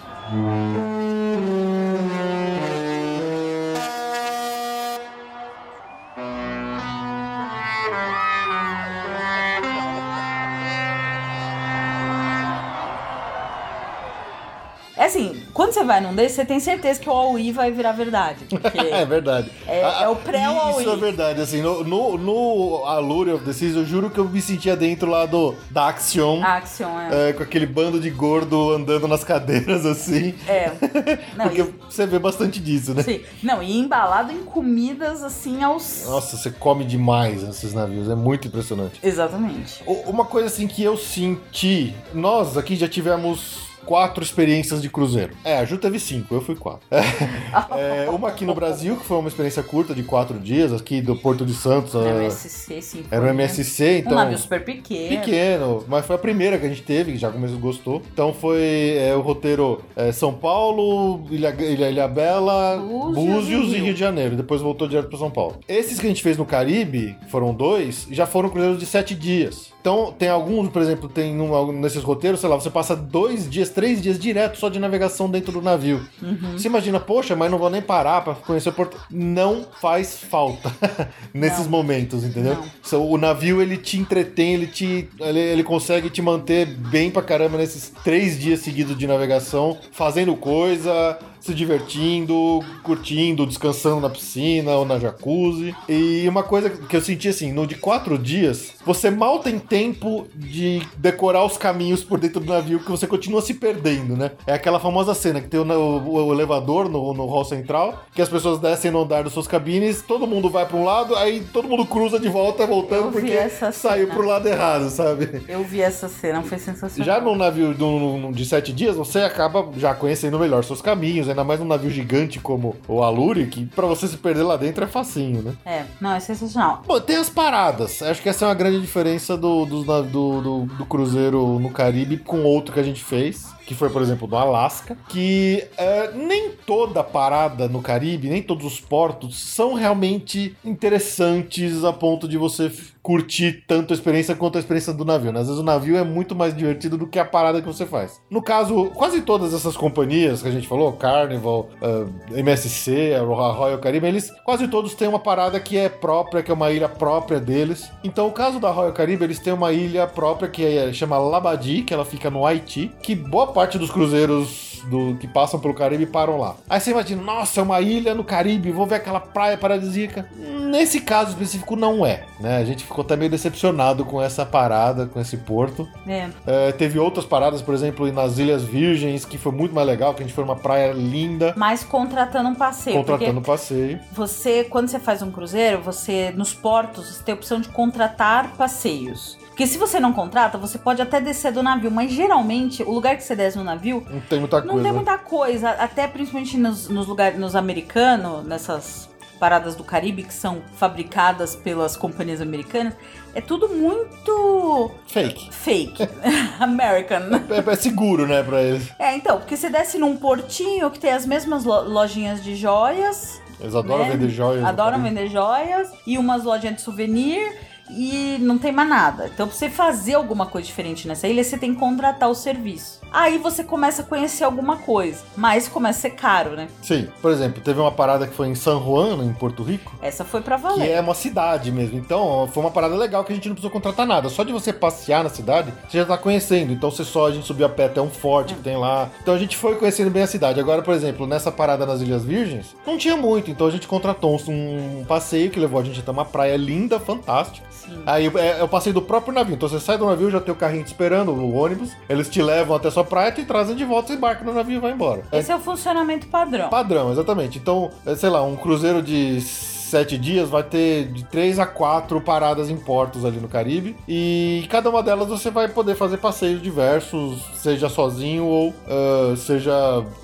[15.00, 17.94] É Assim, quando você vai num desses, você tem certeza que o Aui vai virar
[17.94, 18.40] verdade.
[18.92, 19.50] É verdade.
[19.66, 20.82] É- Ah, é o pré-Huawei.
[20.86, 21.42] Isso é verdade.
[21.42, 25.10] Assim, no, no, no Allure of the Seas, eu juro que eu me sentia dentro
[25.10, 26.42] lá do, da Axion.
[26.44, 27.30] a Action é.
[27.30, 30.34] é, com aquele bando de gordo andando nas cadeiras, assim.
[30.48, 30.72] É.
[31.36, 33.02] Não, Porque e- você vê bastante disso, né?
[33.04, 33.22] sim.
[33.42, 36.04] Não, e embalado em comidas assim aos.
[36.06, 38.10] Nossa, você come demais nesses navios.
[38.10, 39.00] É muito impressionante.
[39.02, 39.82] Exatamente.
[39.86, 45.34] O- Uma coisa assim que eu senti, nós aqui já tivemos quatro experiências de cruzeiro.
[45.44, 46.88] É, a Ju teve cinco, eu fui quatro.
[47.76, 51.16] É, uma aqui no Brasil, que foi uma experiência curta de quatro dias, aqui do
[51.16, 51.96] Porto de Santos.
[51.96, 53.04] Era o MSC, sim.
[53.10, 53.32] Era o né?
[53.32, 54.14] MSC, então.
[54.14, 55.10] Um navio super pequeno.
[55.10, 58.02] Pequeno, mas foi a primeira que a gente teve, que já começou gostou.
[58.14, 63.72] Então foi é, o roteiro é, São Paulo, Ilha, Ilha, Ilha Bela, Búzios Búzios e
[63.72, 63.86] e Rio.
[63.86, 64.36] Rio de Janeiro.
[64.36, 65.60] Depois voltou direto para São Paulo.
[65.68, 69.72] Esses que a gente fez no Caribe, foram dois, já foram cruzeiros de sete dias.
[69.82, 73.70] Então, tem alguns, por exemplo, tem um, nesses roteiros, sei lá, você passa dois dias,
[73.70, 76.06] três dias direto só de navegação dentro do navio.
[76.22, 76.52] Uhum.
[76.58, 78.98] Você imagina, poxa, mas não vou nem parar pra conhecer o porto.
[79.10, 80.70] Não faz falta
[81.34, 81.72] nesses Não.
[81.72, 82.58] momentos, entendeu?
[82.92, 83.10] Não.
[83.10, 85.08] O navio, ele te entretém, ele te.
[85.20, 90.36] Ele, ele consegue te manter bem pra caramba nesses três dias seguidos de navegação, fazendo
[90.36, 91.18] coisa.
[91.40, 95.76] Se divertindo, curtindo, descansando na piscina ou na jacuzzi.
[95.88, 100.28] E uma coisa que eu senti assim, no de quatro dias, você mal tem tempo
[100.36, 104.32] de decorar os caminhos por dentro do navio que você continua se perdendo, né?
[104.46, 108.22] É aquela famosa cena que tem o, o- o elevador no, no hall central, que
[108.22, 111.42] as pessoas descem no andar das suas cabines, todo mundo vai pra um lado, aí
[111.54, 115.42] todo mundo cruza de volta voltando Eu porque saiu pro lado errado, sabe?
[115.48, 117.06] Eu vi essa cena, foi sensacional.
[117.06, 121.44] Já num navio no- de sete dias, você acaba já conhecendo melhor seus caminhos, ainda
[121.44, 124.88] mais num navio gigante como o Aluri, que pra você se perder lá dentro é
[124.88, 125.54] facinho, né?
[125.66, 126.84] É, não, é sensacional.
[126.86, 128.02] Bom, tem as paradas.
[128.02, 132.18] Acho que essa é uma grande diferença do, na- do, do, do cruzeiro no Caribe
[132.18, 133.48] com outro que a gente fez.
[133.66, 134.98] Que foi, por exemplo, do Alasca.
[135.10, 141.94] Que é, nem toda parada no Caribe, nem todos os portos são realmente interessantes a
[141.94, 142.72] ponto de você
[143.02, 145.32] curtir tanto a experiência quanto a experiência do navio.
[145.32, 145.40] né?
[145.40, 148.22] Às vezes o navio é muito mais divertido do que a parada que você faz.
[148.30, 153.80] No caso, quase todas essas companhias que a gente falou, Carnival, ah, MSC, a Royal
[153.80, 157.40] Caribbean, eles quase todos têm uma parada que é própria, que é uma ilha própria
[157.40, 157.90] deles.
[158.04, 161.84] Então, o caso da Royal Caribbean, eles têm uma ilha própria que é, chama Labadi,
[161.84, 166.06] que ela fica no Haiti, que boa parte dos cruzeiros do, que passam pelo Caribe
[166.06, 166.56] param lá.
[166.70, 170.30] Aí você imagina, nossa, é uma ilha no Caribe, vou ver aquela praia paradisíaca.
[170.38, 172.58] Nesse caso específico, não é, né?
[172.58, 175.88] A gente ficou até meio decepcionado com essa parada, com esse porto.
[176.08, 180.14] É, É, teve outras paradas, por exemplo, nas Ilhas Virgens, que foi muito mais legal,
[180.14, 182.98] que a gente foi numa praia linda, mas contratando um passeio.
[182.98, 184.00] contratando Porque passeio.
[184.12, 188.56] você, quando você faz um cruzeiro, você, nos portos, você tem a opção de contratar
[188.56, 189.38] passeios.
[189.60, 193.18] Porque se você não contrata, você pode até descer do navio, mas geralmente o lugar
[193.18, 194.84] que você desce no navio Não tem muita não coisa.
[194.84, 195.70] tem muita coisa.
[195.72, 201.98] Até principalmente nos, nos lugares, nos americanos, nessas paradas do Caribe que são fabricadas pelas
[201.98, 202.94] companhias americanas,
[203.36, 205.50] é tudo muito Fake.
[205.54, 206.08] fake.
[206.58, 207.24] American.
[207.50, 208.90] É, é seguro, né, pra eles.
[208.98, 213.42] É, então, porque você desce num portinho que tem as mesmas lo- lojinhas de joias,
[213.60, 214.12] Eles adoram né?
[214.12, 214.64] vender joias.
[214.64, 219.30] adoram vender joias e umas lojinhas de souvenir e não tem mais nada.
[219.34, 223.00] Então, pra você fazer alguma coisa diferente nessa ilha, você tem que contratar o serviço.
[223.12, 226.68] Aí você começa a conhecer alguma coisa, mas começa a ser caro, né?
[226.82, 227.08] Sim.
[227.22, 230.42] Por exemplo, teve uma parada que foi em San Juan, em Porto Rico, Essa foi
[230.42, 230.92] pra que valer.
[230.92, 231.98] é uma cidade mesmo.
[231.98, 234.30] Então, foi uma parada legal que a gente não precisou contratar nada.
[234.30, 236.72] Só de você passear na cidade, você já tá conhecendo.
[236.72, 239.10] Então, você só, a gente subiu a pé até um forte que tem lá.
[239.22, 240.60] Então, a gente foi conhecendo bem a cidade.
[240.60, 243.50] Agora, por exemplo, nessa parada nas Ilhas Virgens, não tinha muito.
[243.50, 247.68] Então, a gente contratou um passeio que levou a gente até uma praia linda, fantástica.
[247.90, 248.04] Sim.
[248.06, 249.56] Aí é, é o passeio do próprio navio.
[249.56, 251.92] Então você sai do navio, já tem o carrinho te esperando, o ônibus.
[252.08, 254.80] Eles te levam até sua praia, te trazem de volta, você embarca no navio e
[254.80, 255.24] vai embora.
[255.32, 256.70] É Esse é o funcionamento padrão.
[256.70, 257.58] padrão, exatamente.
[257.58, 259.42] Então, é, sei lá, um cruzeiro de
[259.90, 263.96] sete dias vai ter de três a quatro paradas em portos ali no Caribe.
[264.08, 269.74] E cada uma delas você vai poder fazer passeios diversos, seja sozinho ou ah, seja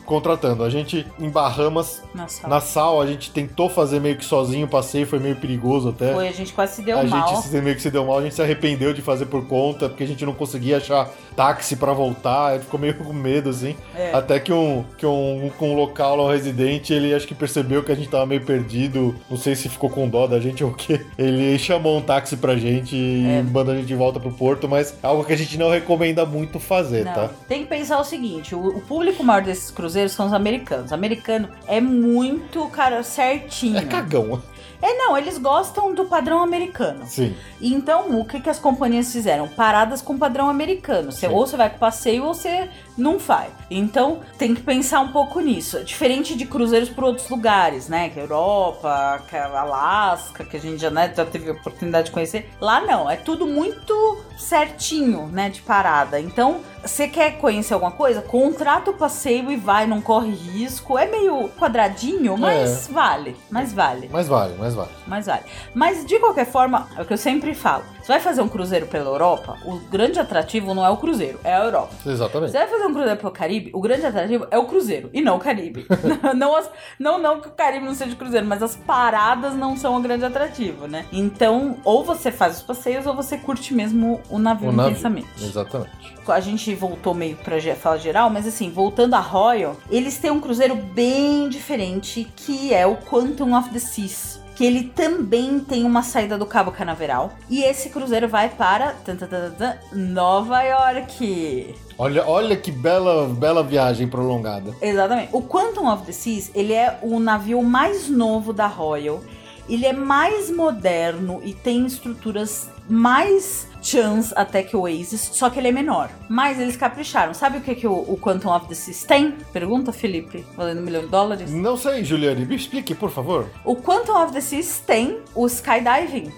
[0.05, 0.63] contratando.
[0.63, 4.69] A gente, em Bahamas, Nossa, na Sal, a gente tentou fazer meio que sozinho o
[4.69, 6.13] passeio, foi meio perigoso até.
[6.13, 7.27] foi, a gente quase se deu a mal.
[7.35, 9.89] gente se, meio que se deu mal, a gente se arrependeu de fazer por conta,
[9.89, 13.75] porque a gente não conseguia achar táxi pra voltar, a ficou meio com medo, assim.
[13.95, 14.13] É.
[14.13, 17.91] Até que um, que um, um local lá, um residente, ele acho que percebeu que
[17.91, 20.73] a gente tava meio perdido, não sei se ficou com dó da gente ou o
[20.73, 21.01] quê.
[21.17, 23.41] Ele chamou um táxi pra gente e É.
[23.41, 26.25] mandou a gente de volta pro porto, mas é algo que a gente não recomenda
[26.25, 27.13] muito fazer, Não.
[27.13, 27.29] tá?
[27.47, 30.91] Tem que pensar o seguinte: o, o público maior desses cruzeiros são os americanos.
[30.91, 33.77] O americano é muito, cara, certinho.
[33.77, 34.41] É cagão.
[34.81, 37.05] É, não, eles gostam do padrão americano.
[37.07, 37.35] Sim.
[37.61, 39.47] Então, o que, que as companhias fizeram?
[39.47, 41.11] Paradas com padrão americano.
[41.11, 41.33] Você, Sim.
[41.33, 43.49] ou você vai com passeio ou você não vai.
[43.69, 45.83] Então, tem que pensar um pouco nisso.
[45.83, 48.09] Diferente de cruzeiros por outros lugares, né?
[48.09, 52.07] Que é Europa, que é Alasca, que a gente já, né, já teve a oportunidade
[52.07, 52.49] de conhecer.
[52.61, 56.19] Lá não, é tudo muito certinho, né, de parada.
[56.19, 58.21] Então, você quer conhecer alguma coisa?
[58.21, 60.97] Contrata o passeio e vai, não corre risco.
[60.97, 63.35] É meio quadradinho, mas vale.
[63.49, 64.09] Mas vale.
[64.11, 64.89] Mas vale, mas vale.
[65.07, 65.43] Mas vale.
[65.73, 67.94] Mas de qualquer forma, é o que eu sempre falo.
[68.05, 71.55] Você vai fazer um cruzeiro pela Europa, o grande atrativo não é o cruzeiro, é
[71.55, 71.89] a Europa.
[72.05, 72.51] Exatamente.
[72.51, 75.37] Você vai fazer um cruzeiro pelo Caribe, o grande atrativo é o cruzeiro e não
[75.37, 75.87] o Caribe.
[76.37, 79.97] não, as- não, não que o Caribe não seja cruzeiro, mas as paradas não são
[79.97, 81.07] o grande atrativo, né?
[81.11, 84.91] Então, ou você faz os passeios ou você curte mesmo o navio O navio.
[84.91, 85.27] intensamente.
[85.43, 86.13] Exatamente.
[86.27, 90.39] A gente voltou meio pra falar geral, mas assim, voltando a Royal, eles têm um
[90.39, 94.44] cruzeiro bem diferente que é o Quantum of the Seas.
[94.55, 97.33] Que ele também tem uma saída do Cabo Canaveral.
[97.49, 101.75] E esse cruzeiro vai para tan, tan, tan, Nova York.
[101.97, 104.73] Olha, olha que bela, bela viagem prolongada.
[104.81, 105.29] Exatamente.
[105.33, 109.21] O Quantum of the Seas, ele é o navio mais novo da Royal.
[109.67, 115.59] Ele é mais moderno e tem estruturas mais chans até que o Oasis, só que
[115.59, 116.09] ele é menor.
[116.29, 117.33] Mas eles capricharam.
[117.33, 119.31] Sabe o que, que o, o Quantum of the Seas tem?
[119.53, 121.51] Pergunta, Felipe, valendo um milhão de dólares.
[121.51, 123.47] Não sei, Juliane, me explique, por favor.
[123.63, 126.31] O Quantum of the Seas tem o skydiving.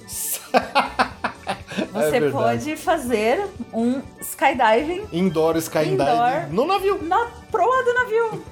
[1.93, 6.49] Você É pode fazer um skydiving Indoor skydiving Indoor.
[6.51, 6.97] no navio.
[7.03, 8.43] na proa do navio.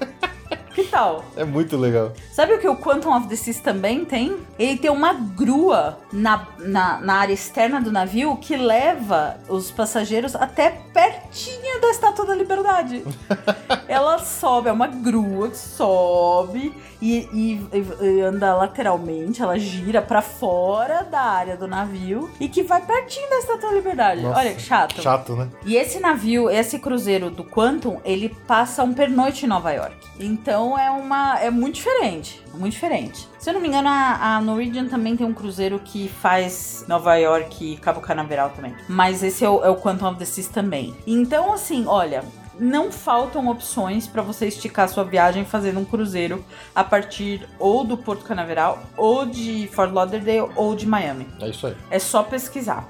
[0.76, 1.24] Que tal?
[1.36, 2.12] É muito legal.
[2.30, 4.36] Sabe o que o Quantum of the Seas também tem?
[4.58, 10.36] Ele tem uma grua na, na, na área externa do navio que leva os passageiros
[10.36, 13.02] até pertinho da Estátua da Liberdade.
[13.88, 20.20] Ela sobe, é uma grua que sobe e, e- e anda lateralmente, ela gira pra
[20.22, 24.22] fora da área do navio e que vai pertinho da Estátua da Liberdade.
[24.22, 25.00] Nossa, Olha que chato.
[25.02, 25.48] Chato, né?
[25.64, 29.94] E esse navio, esse cruzeiro do Quantum, ele passa um pernoite em Nova York.
[30.18, 31.38] Então é uma.
[31.38, 32.42] é muito diferente.
[32.54, 33.28] Muito diferente.
[33.38, 37.14] Se eu não me engano, a, a Norwegian também tem um cruzeiro que faz Nova
[37.16, 38.74] York e Cabo Canaveral também.
[38.88, 40.96] Mas esse é o, é o Quantum of the Seas também.
[41.06, 42.24] Então, assim, olha.
[42.58, 46.42] Não faltam opções para você esticar sua viagem fazendo um cruzeiro
[46.74, 51.28] a partir ou do Porto Canaveral, ou de Fort Lauderdale, ou de Miami.
[51.38, 51.76] É isso aí.
[51.90, 52.88] É só pesquisar.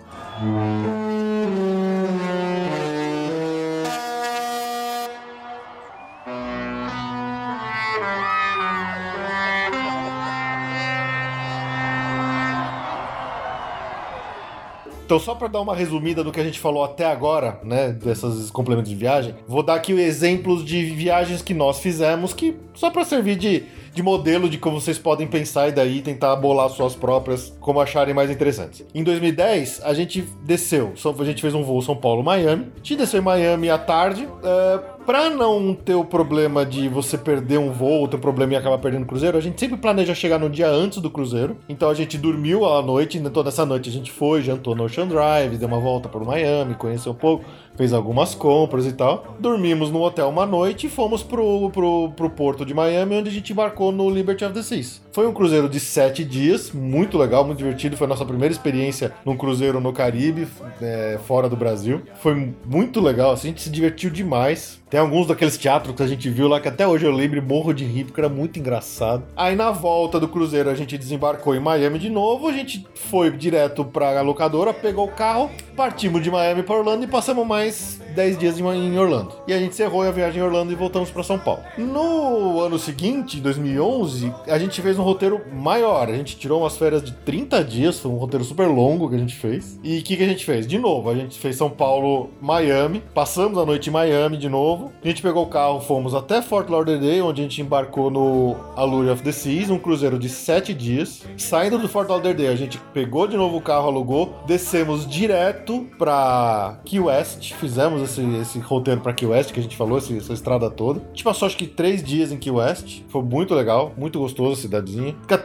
[15.06, 18.50] Então, só para dar uma resumida do que a gente falou até agora, né, desses
[18.50, 23.04] complementos de viagem, vou dar aqui exemplos de viagens que nós fizemos, que só para
[23.04, 23.62] servir de,
[23.94, 28.12] de modelo de como vocês podem pensar e daí tentar bolar suas próprias, como acharem
[28.12, 28.84] mais interessantes.
[28.92, 33.20] Em 2010, a gente desceu, a gente fez um voo São Paulo-Miami, a gente desceu
[33.20, 38.08] em Miami à tarde, é, Pra não ter o problema de você perder um voo,
[38.08, 40.68] ter um problema e acabar perdendo o cruzeiro, a gente sempre planeja chegar no dia
[40.68, 41.56] antes do cruzeiro.
[41.68, 44.82] Então a gente dormiu à noite, né, toda essa noite a gente foi, jantou no
[44.82, 47.44] Ocean Drive, deu uma volta por Miami, conheceu um pouco,
[47.76, 49.36] fez algumas compras e tal.
[49.38, 53.32] Dormimos no hotel uma noite e fomos pro, pro, pro porto de Miami, onde a
[53.32, 55.05] gente embarcou no Liberty of the Seas.
[55.16, 57.96] Foi um cruzeiro de sete dias, muito legal, muito divertido.
[57.96, 60.46] Foi a nossa primeira experiência num cruzeiro no Caribe,
[60.78, 62.02] é, fora do Brasil.
[62.20, 64.78] Foi muito legal, assim, a gente se divertiu demais.
[64.90, 67.72] Tem alguns daqueles teatros que a gente viu lá que até hoje eu lembro morro
[67.72, 69.24] de rir, porque era muito engraçado.
[69.34, 73.30] Aí na volta do cruzeiro a gente desembarcou em Miami de novo, a gente foi
[73.30, 78.38] direto pra locadora, pegou o carro, partimos de Miami para Orlando e passamos mais 10
[78.38, 79.32] dias em Orlando.
[79.46, 81.62] E a gente encerrou a viagem em Orlando e voltamos para São Paulo.
[81.76, 86.08] No ano seguinte, em 2011, a gente fez um roteiro maior.
[86.08, 89.18] A gente tirou umas férias de 30 dias, foi um roteiro super longo que a
[89.18, 89.78] gente fez.
[89.82, 90.66] E o que, que a gente fez?
[90.66, 94.92] De novo, a gente fez São Paulo, Miami, passamos a noite em Miami de novo.
[95.02, 99.10] A gente pegou o carro, fomos até Fort Lauderdale, onde a gente embarcou no Allure
[99.10, 101.24] of the Seas, um cruzeiro de 7 dias.
[101.36, 106.80] Saindo do Fort Lauderdale, a gente pegou de novo o carro, alugou, descemos direto pra
[106.84, 110.70] Key West, fizemos esse, esse roteiro pra Key West que a gente falou, essa estrada
[110.70, 111.00] toda.
[111.00, 114.52] A gente passou acho que 3 dias em Key West, foi muito legal, muito gostoso
[114.52, 114.95] a cidadezinha.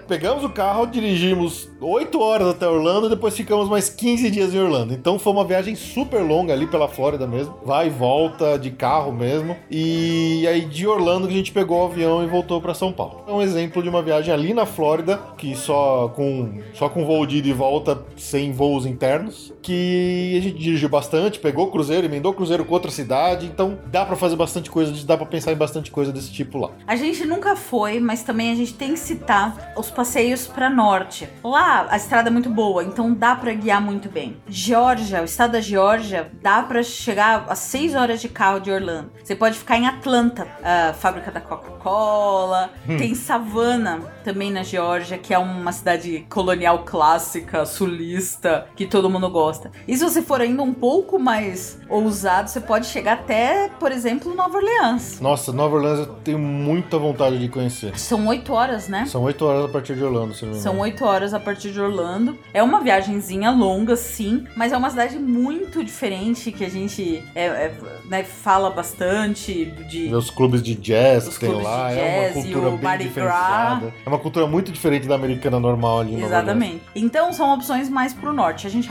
[0.07, 4.93] Pegamos o carro, dirigimos 8 horas até Orlando, depois ficamos mais 15 dias em Orlando.
[4.93, 9.11] Então foi uma viagem super longa ali pela Flórida mesmo, vai e volta de carro
[9.11, 9.55] mesmo.
[9.69, 13.23] E aí de Orlando que a gente pegou o avião e voltou pra São Paulo.
[13.27, 17.25] É um exemplo de uma viagem ali na Flórida, que só com só com voo
[17.25, 22.05] de ida e volta, sem voos internos, que a gente dirigiu bastante, pegou o cruzeiro,
[22.05, 25.51] emendou o cruzeiro com outra cidade, então dá pra fazer bastante coisa, dá pra pensar
[25.51, 26.71] em bastante coisa desse tipo lá.
[26.85, 29.40] A gente nunca foi, mas também a gente tem citado
[29.75, 31.27] os passeios para norte.
[31.43, 34.37] Lá a estrada é muito boa, então dá para guiar muito bem.
[34.47, 39.11] Geórgia, o estado da Geórgia, dá para chegar a 6 horas de carro de Orlando.
[39.23, 42.71] Você pode ficar em Atlanta, a fábrica da Coca-Cola.
[42.87, 42.97] Hum.
[42.97, 49.29] Tem Savannah também na Geórgia, que é uma cidade colonial clássica, sulista, que todo mundo
[49.29, 49.71] gosta.
[49.87, 54.33] E se você for ainda um pouco mais ousado, você pode chegar até, por exemplo,
[54.35, 55.19] Nova Orleans.
[55.19, 57.97] Nossa, Nova Orleans eu tenho muita vontade de conhecer.
[57.97, 59.05] São oito horas, né?
[59.05, 61.71] São oito horas a partir de Orlando, se não me São oito horas a partir
[61.71, 62.37] de Orlando.
[62.53, 67.45] É uma viagenzinha longa, sim, mas é uma cidade muito diferente que a gente é,
[67.45, 67.73] é,
[68.05, 70.13] né, fala bastante de.
[70.13, 73.79] Os clubes de jazz que tem lá, é uma cultura bem Mardi diferenciada.
[73.81, 73.93] Gras.
[74.05, 76.21] É uma cultura muito diferente da americana normal ali.
[76.21, 76.81] Exatamente.
[76.95, 78.67] Então são opções mais pro norte.
[78.67, 78.89] A gente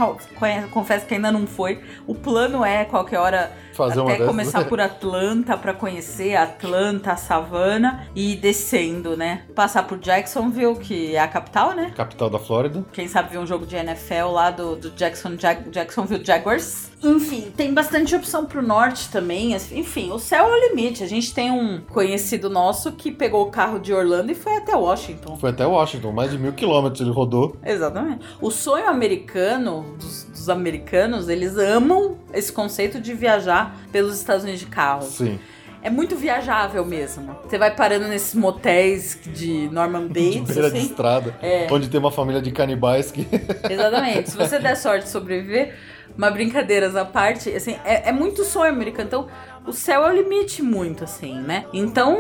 [0.71, 1.81] confessa que ainda não foi.
[2.07, 8.07] O plano é qualquer hora Fazer até começar por Atlanta para conhecer Atlanta, a Savana
[8.15, 9.43] e descendo, né?
[9.55, 11.93] Passar por Jacksonville, que é a capital, né?
[11.97, 12.85] Capital da Flórida.
[12.93, 16.91] Quem sabe ver um jogo de NFL lá do, do Jackson, Jack, Jacksonville Jaguars.
[17.03, 19.55] Enfim, tem bastante opção pro norte também.
[19.55, 21.03] Enfim, o céu é o limite.
[21.03, 24.77] A gente tem um conhecido nosso que pegou o carro de Orlando e foi até
[24.77, 25.37] Washington.
[25.37, 27.57] Foi até Washington, mais de mil quilômetros ele rodou.
[27.65, 28.27] Exatamente.
[28.41, 34.61] O sonho americano, dos, dos americanos, eles amam esse conceito de viajar pelos Estados Unidos
[34.61, 35.03] de carro.
[35.03, 35.39] Sim
[35.83, 37.37] é muito viajável mesmo.
[37.45, 40.35] Você vai parando nesses motéis de Norman Bates.
[40.35, 40.79] De beira assim.
[40.79, 41.35] de estrada.
[41.41, 41.67] É.
[41.71, 43.27] Onde tem uma família de canibais que.
[43.69, 44.31] Exatamente.
[44.31, 45.75] Se você der sorte de sobreviver,
[46.17, 49.07] uma brincadeiras à parte, assim, é, é muito sonho americano.
[49.07, 49.29] Então,
[49.67, 51.65] o céu é o limite muito, assim, né?
[51.73, 52.19] Então,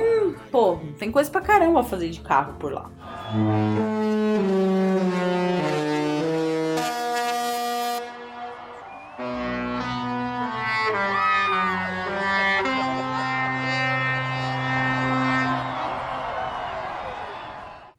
[0.51, 2.91] pô, tem coisa pra caramba a fazer de carro por lá.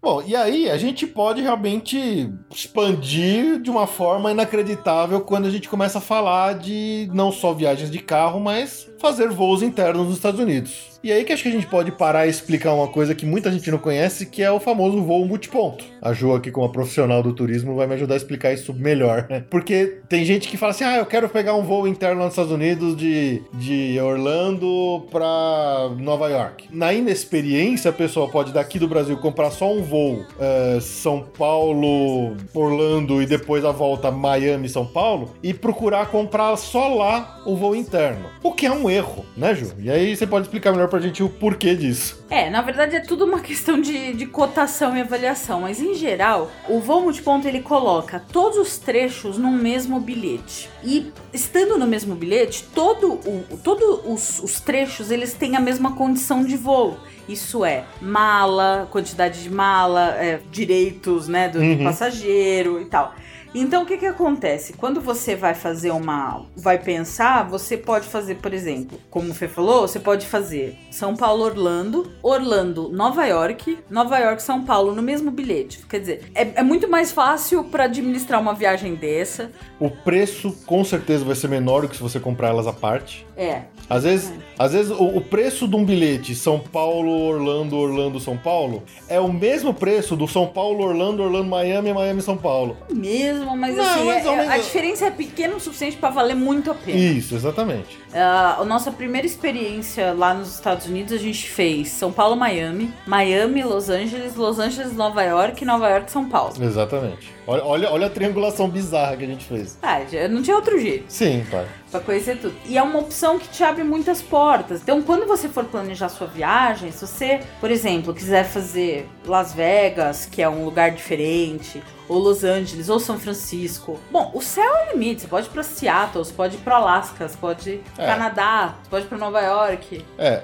[0.02, 5.70] Bom, e aí a gente pode realmente expandir de uma forma inacreditável quando a gente
[5.70, 10.40] começa a falar de não só viagens de carro, mas fazer voos internos nos Estados
[10.40, 10.91] Unidos.
[11.04, 13.52] E aí que acho que a gente pode parar e explicar uma coisa que muita
[13.52, 15.84] gente não conhece, que é o famoso voo multiponto.
[16.02, 19.44] A Jo aqui, como profissional do turismo, vai me ajudar a explicar isso melhor, né?
[19.50, 22.52] Porque tem gente que fala assim, ah, eu quero pegar um voo interno nos Estados
[22.52, 26.68] Unidos de, de Orlando para Nova York.
[26.72, 32.36] Na inexperiência, a pessoa pode daqui do Brasil comprar só um voo uh, São Paulo,
[32.54, 37.76] Orlando e depois a volta Miami, São Paulo e procurar comprar só lá o voo
[37.76, 38.30] interno.
[38.44, 39.72] O que é um erro, né, Ju?
[39.80, 42.24] E aí você pode explicar melhor pra gente o porquê disso.
[42.30, 46.52] É, na verdade é tudo uma questão de, de cotação e avaliação, mas em geral,
[46.68, 50.70] o voo multiponto ele coloca todos os trechos no mesmo bilhete.
[50.84, 55.96] E estando no mesmo bilhete, todo o, todos os, os trechos eles têm a mesma
[55.96, 56.98] condição de voo.
[57.28, 61.78] Isso é mala, quantidade de mala, é, direitos né, do, uhum.
[61.78, 63.16] do passageiro e tal.
[63.54, 64.74] Então o que que acontece?
[64.74, 69.48] Quando você vai fazer uma, vai pensar, você pode fazer, por exemplo, como o Fê
[69.48, 75.02] falou, você pode fazer São Paulo Orlando, Orlando Nova York, Nova York São Paulo no
[75.02, 75.86] mesmo bilhete.
[75.90, 79.52] Quer dizer, é, é muito mais fácil para administrar uma viagem dessa.
[79.80, 83.26] O preço com certeza vai ser menor do que se você comprar elas à parte.
[83.36, 83.64] É.
[83.90, 88.38] Às vezes, às vezes o, o, preço de um bilhete São Paulo, Orlando, Orlando, São
[88.38, 92.78] Paulo é o mesmo preço do São Paulo, Orlando, Orlando, Miami, Miami, São Paulo.
[92.94, 96.72] Mesmo, mas Não, assim, mas é, a diferença é pequena o suficiente para valer muito
[96.72, 96.98] a pena.
[96.98, 97.98] Isso, exatamente.
[98.12, 102.94] Uh, a nossa primeira experiência lá nos Estados Unidos a gente fez São Paulo, Miami,
[103.06, 106.54] Miami, Los Angeles, Los Angeles, Nova York, Nova York, São Paulo.
[106.62, 107.34] Exatamente.
[107.48, 109.78] Olha, olha, olha a triangulação bizarra que a gente fez.
[109.82, 111.06] Ah, não tinha outro jeito.
[111.08, 111.66] Sim, pai.
[111.90, 112.56] Pra conhecer tudo.
[112.66, 114.82] E é uma opção que te abre muitas portas.
[114.82, 120.26] Então, quando você for planejar sua viagem, se você, por exemplo, quiser fazer Las Vegas,
[120.26, 124.00] que é um lugar diferente, ou Los Angeles, ou São Francisco.
[124.12, 125.22] Bom, o céu é o limite.
[125.22, 128.08] Você pode ir pra Seattle, você pode ir pro Alaska, você pode ir pro é.
[128.08, 130.06] Canadá, você pode ir pra Nova York.
[130.18, 130.44] É,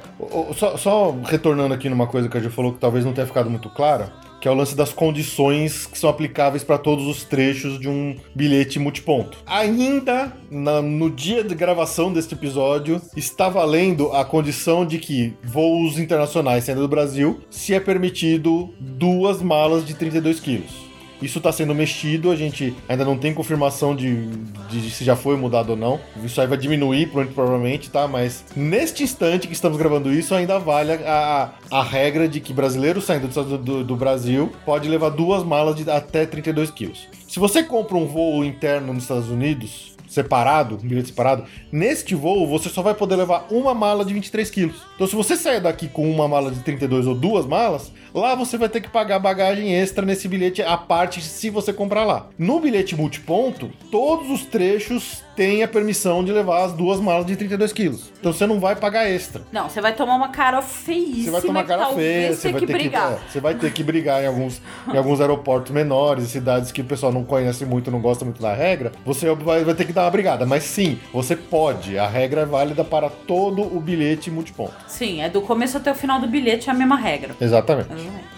[0.55, 3.49] só, só retornando aqui numa coisa que a gente falou que talvez não tenha ficado
[3.49, 7.79] muito clara que é o lance das condições que são aplicáveis para todos os trechos
[7.79, 9.37] de um bilhete multiponto.
[9.45, 15.99] Ainda na, no dia de gravação deste episódio, está valendo a condição de que voos
[15.99, 20.86] internacionais saindo do Brasil se é permitido duas malas de 32 quilos.
[21.21, 24.27] Isso está sendo mexido, a gente ainda não tem confirmação de,
[24.69, 25.99] de, se já foi mudado ou não.
[26.23, 28.07] Isso aí vai diminuir, provavelmente, tá?
[28.07, 33.01] Mas neste instante que estamos gravando isso, ainda vale a, a regra de que brasileiro
[33.01, 37.07] saindo do, do, do Brasil pode levar duas malas de até 32 quilos.
[37.27, 42.47] Se você compra um voo interno nos Estados Unidos, separado, um bilhete separado, neste voo
[42.47, 44.81] você só vai poder levar uma mala de 23 quilos.
[44.97, 48.57] Então se você sair daqui com uma mala de 32 ou duas malas, lá você
[48.57, 52.29] vai ter que pagar bagagem extra nesse bilhete à parte se você comprar lá.
[52.35, 57.35] No bilhete multiponto, todos os trechos têm a permissão de levar as duas malas de
[57.35, 58.11] 32 quilos.
[58.19, 59.43] Então você não vai pagar extra.
[59.51, 61.25] Não, você vai tomar uma cara feíssima.
[61.25, 63.11] Você vai tomar que cara feia, você vai que ter que, brigar.
[63.11, 64.59] é, você vai ter que brigar em alguns,
[64.91, 68.51] em alguns aeroportos menores, cidades que o pessoal não conhece muito, não gosta muito da
[68.51, 68.91] regra.
[69.05, 70.43] Você vai, vai ter que dar uma brigada.
[70.43, 71.99] Mas sim, você pode.
[71.99, 74.86] A regra é válida para todo o bilhete multiponto.
[74.87, 77.35] Sim, é do começo até o final do bilhete é a mesma regra.
[77.39, 77.89] Exatamente.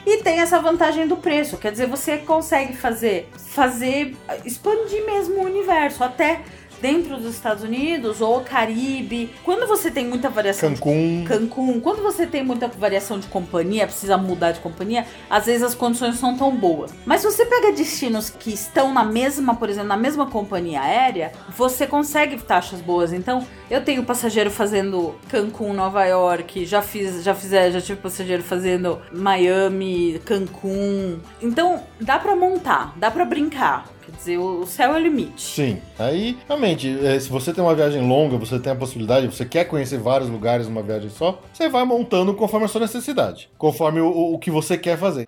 [0.05, 5.45] E tem essa vantagem do preço, quer dizer, você consegue fazer, fazer, expandir mesmo o
[5.45, 6.41] universo, até
[6.81, 9.31] dentro dos Estados Unidos ou Caribe.
[9.43, 11.25] Quando você tem muita variação de Cancún.
[11.27, 15.75] Cancún, quando você tem muita variação de companhia, precisa mudar de companhia, às vezes as
[15.75, 16.91] condições não são tão boas.
[17.05, 21.31] Mas se você pega destinos que estão na mesma, por exemplo, na mesma companhia aérea,
[21.55, 23.13] você consegue taxas boas.
[23.13, 28.43] Então, eu tenho passageiro fazendo Cancún, Nova York, já fiz, já fizer, já tive passageiro
[28.43, 31.19] fazendo Miami, Cancún.
[31.41, 33.85] Então, dá pra montar, dá pra brincar.
[34.09, 35.41] Quer dizer, o céu é o limite.
[35.41, 35.81] Sim.
[35.97, 39.65] Aí, realmente, é, se você tem uma viagem longa, você tem a possibilidade, você quer
[39.65, 44.33] conhecer vários lugares numa viagem só, você vai montando conforme a sua necessidade, conforme o,
[44.33, 45.27] o que você quer fazer.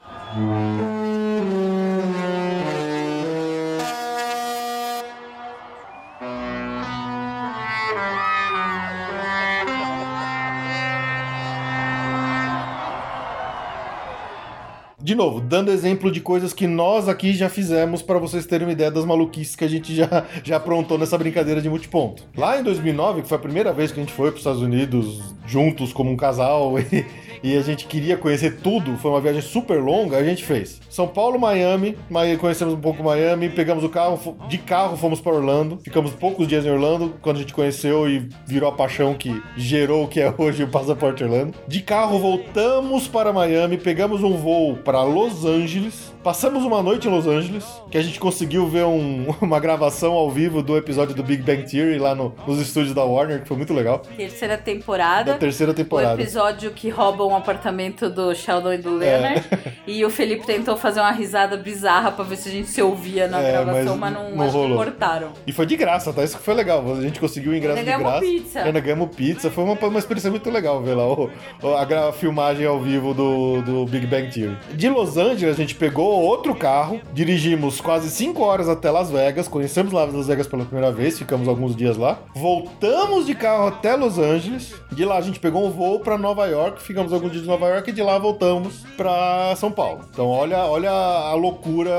[15.04, 18.74] De novo, dando exemplo de coisas que nós aqui já fizemos para vocês terem uma
[18.74, 22.24] ideia das maluquices que a gente já, já aprontou nessa brincadeira de multiponto.
[22.38, 24.62] Lá em 2009, que foi a primeira vez que a gente foi para os Estados
[24.62, 27.06] Unidos juntos como um casal e,
[27.44, 31.08] e a gente queria conhecer tudo, foi uma viagem super longa, a gente fez São
[31.08, 31.96] Paulo, Miami,
[32.40, 36.66] conhecemos um pouco Miami, pegamos o carro, de carro fomos para Orlando, ficamos poucos dias
[36.66, 40.34] em Orlando, quando a gente conheceu e virou a paixão que gerou o que é
[40.38, 41.54] hoje o Passaporte Orlando.
[41.68, 47.12] De carro voltamos para Miami, pegamos um voo para Los Angeles, passamos uma noite em
[47.12, 51.24] Los Angeles, que a gente conseguiu ver um- uma gravação ao vivo do episódio do
[51.24, 54.00] Big Bang Theory lá no- nos estúdios da Warner, que foi muito legal.
[54.16, 55.34] Terceira temporada.
[55.34, 56.22] Da terceira O temporada.
[56.22, 59.44] episódio que rouba um apartamento do Sheldon e do Leonard.
[59.52, 59.72] É.
[59.88, 63.28] E o Felipe tentou fazer uma risada bizarra pra ver se a gente se ouvia
[63.28, 64.78] na É, gravação, mas mas, não, não acho que rolou.
[64.78, 65.28] cortaram.
[65.48, 66.24] E foi de graça, tá?
[66.24, 66.84] Isso que foi legal.
[66.94, 68.20] A gente conseguiu o ingresso de ganhamos graça.
[68.22, 68.60] pizza.
[68.64, 69.50] Ainda ganhamos pizza.
[69.52, 71.30] Foi uma, uma experiência muito legal ver lá o,
[71.78, 74.58] a, gra- filmagem ao vivo do, do Big Bang Theory.
[74.74, 79.48] De Los Angeles, a gente pegou outro carro, dirigimos quase 5 horas até Las Vegas,
[79.48, 82.20] conhecemos lá Las Vegas pela primeira vez, ficamos alguns dias lá.
[82.36, 84.74] Voltamos de carro até Los Angeles.
[84.92, 87.68] De lá a gente pegou um voo pra Nova York, ficamos alguns dias em Nova
[87.68, 90.06] York e de lá voltamos pra São Paulo.
[90.10, 91.94] Então olha, olha a loucura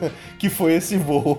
[0.38, 1.38] que foi esse voo.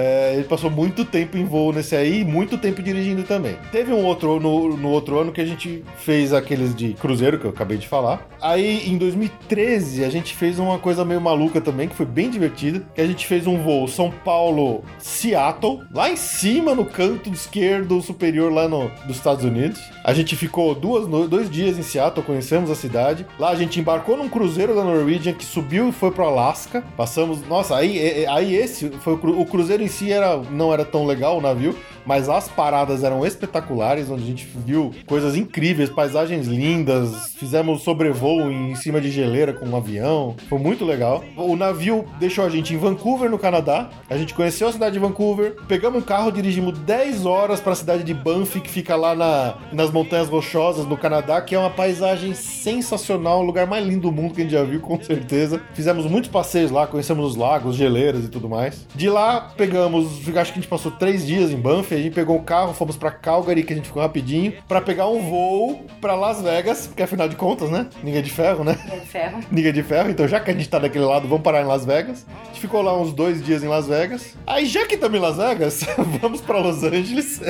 [0.00, 3.56] É, ele passou muito tempo em voo nesse aí e muito tempo dirigindo também.
[3.72, 7.44] Teve um outro no, no outro ano que a gente fez aqueles de cruzeiro que
[7.44, 8.24] eu acabei de falar.
[8.40, 12.86] Aí em 2013 a gente fez uma coisa meio maluca também que foi bem divertida.
[12.94, 18.00] Que a gente fez um voo São Paulo Seattle lá em cima no canto esquerdo
[18.00, 19.80] superior lá no, dos Estados Unidos.
[20.04, 23.26] A gente ficou duas dois dias em Seattle, conhecemos a cidade.
[23.36, 26.84] Lá a gente embarcou num cruzeiro da Norwegian que subiu e foi pro Alasca.
[26.96, 30.84] Passamos, nossa, aí, é- é- aí esse foi o cruzeiro em si era, não era
[30.84, 31.74] tão legal o navio,
[32.06, 38.50] mas as paradas eram espetaculares, onde a gente viu coisas incríveis, paisagens lindas, fizemos sobrevoo
[38.50, 41.22] em cima de geleira com um avião, foi muito legal.
[41.36, 44.98] O navio deixou a gente em Vancouver, no Canadá, a gente conheceu a cidade de
[44.98, 49.14] Vancouver, pegamos um carro, dirigimos 10 horas para a cidade de Banff, que fica lá
[49.14, 54.02] na- nas Montanhas Rochosas, no Canadá, que é uma paisagem sensacional, o lugar mais lindo
[54.02, 55.60] do mundo que a gente já viu, com certeza.
[55.74, 58.86] Fizemos muitos passeios lá, conhecemos os lagos, geleiras e tudo mais.
[58.94, 62.36] De lá, pegamos, acho que a gente passou três dias em Banff, a gente pegou
[62.36, 66.14] o carro, fomos para Calgary, que a gente ficou rapidinho, para pegar um voo para
[66.14, 67.88] Las Vegas, porque afinal de contas, né?
[68.02, 68.78] Ninguém é de ferro, né?
[68.90, 69.40] É ferro.
[69.50, 71.84] Niga de Ferro, então já que a gente tá daquele lado, vamos parar em Las
[71.84, 72.26] Vegas.
[72.42, 74.34] A gente ficou lá uns dois dias em Las Vegas.
[74.46, 75.80] Aí, já que estamos em Las Vegas,
[76.20, 77.40] vamos pra Los Angeles.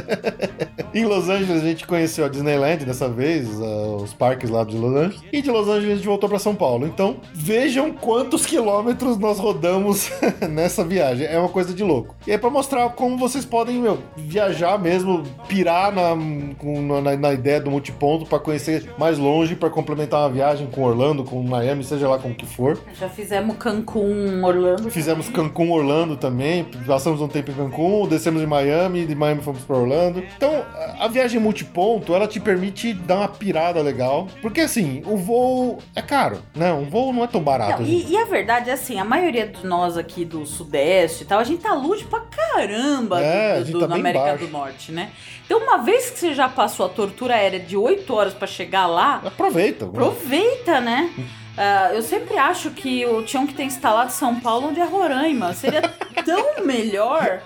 [0.95, 4.95] em Los Angeles, a gente conheceu a Disneyland dessa vez, os parques lá de Los
[4.95, 5.23] Angeles.
[5.33, 6.87] E de Los Angeles, a gente voltou pra São Paulo.
[6.87, 10.11] Então, vejam quantos quilômetros nós rodamos
[10.49, 11.27] nessa viagem.
[11.27, 12.08] É uma coisa de louco.
[12.27, 17.61] E é pra mostrar como vocês podem, meu, viajar mesmo, pirar na, na, na ideia
[17.61, 22.09] do multiponto pra conhecer mais longe, pra complementar uma viagem com Orlando, com Miami, seja
[22.09, 22.79] lá com o que for.
[22.99, 24.91] Já fizemos Cancún, Orlando.
[24.91, 29.63] Fizemos Cancún, Orlando também, passamos um tempo em Cancún, descemos em Miami, de Miami fomos
[29.63, 30.23] pra Orlando.
[30.37, 30.65] Então,
[30.99, 36.03] a viagem multiponto, ela te permite dar uma pirada legal, porque assim, o voo é
[36.03, 36.73] caro, né?
[36.73, 37.83] Um voo não é tão barato.
[37.83, 41.27] Não, e, e a verdade é assim, a maioria de nós aqui do Sudeste e
[41.27, 44.47] tal, a gente tá longe pra caramba É, do, do, tá bem América embaixo.
[44.47, 45.11] do Norte, né?
[45.45, 48.87] Então, uma vez que você já passou a tortura aérea de 8 horas pra chegar
[48.87, 49.85] lá, Aproveita.
[49.87, 51.11] aproveita, né?
[51.61, 55.53] Ah, eu sempre acho que o, tinham que ter instalado São Paulo onde é Roraima.
[55.55, 55.83] Seria
[56.25, 57.41] tão melhor,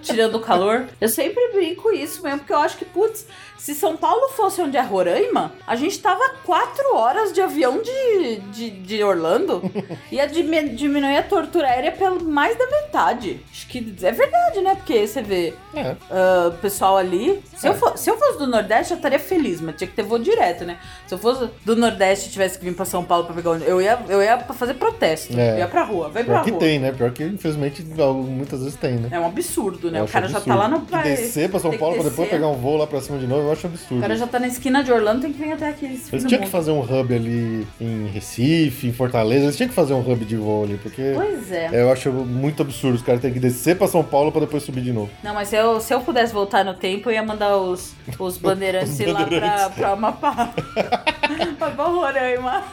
[0.00, 0.86] tirando o calor.
[0.98, 3.26] Eu sempre brinco isso mesmo, porque eu acho que, putz,
[3.58, 8.36] se São Paulo fosse onde é Roraima, a gente tava quatro horas de avião de,
[8.52, 9.60] de, de Orlando.
[10.10, 13.40] Ia dimi- diminuir a tortura aérea pelo mais da metade.
[13.50, 14.74] Acho que é verdade, né?
[14.76, 15.96] Porque você vê É.
[16.10, 17.42] ah, pessoal ali.
[17.56, 17.70] Se, É.
[17.70, 20.18] eu fo- se eu fosse do Nordeste, eu estaria feliz, mas tinha que ter voo
[20.18, 20.78] direto, né?
[21.06, 23.56] Se eu fosse do Nordeste e tivesse que vir pra São Paulo pra pegar o
[23.56, 25.38] eu ia, eu ia pra fazer protesto.
[25.38, 25.54] É.
[25.54, 26.60] Eu ia pra rua, vai pra Pior que rua.
[26.60, 26.92] tem, né?
[26.92, 29.08] Pior que, infelizmente, muitas vezes tem, né?
[29.10, 30.00] É um absurdo, né?
[30.00, 30.58] Eu o cara já tá absurdo.
[30.58, 31.02] lá no.
[31.02, 33.52] Descer pra São Paulo pra depois pegar um voo lá pra cima de novo, eu
[33.52, 33.98] acho absurdo.
[33.98, 35.86] O cara já tá na esquina de Orlando, tem que vir até aqui.
[35.86, 39.94] Eles tinham que fazer um hub ali em Recife, em Fortaleza, eles tinham que fazer
[39.94, 41.70] um hub de voo ali, porque Pois é.
[41.72, 42.94] eu acho muito absurdo.
[42.96, 45.10] Os caras têm que descer pra São Paulo pra depois subir de novo.
[45.22, 48.36] Não, mas se eu, se eu pudesse voltar no tempo, eu ia mandar os, os
[48.38, 49.74] bandeirantes Os ir lá pra, bandeirantes.
[49.76, 50.52] pra Amapá.
[51.58, 52.64] pra Roraima.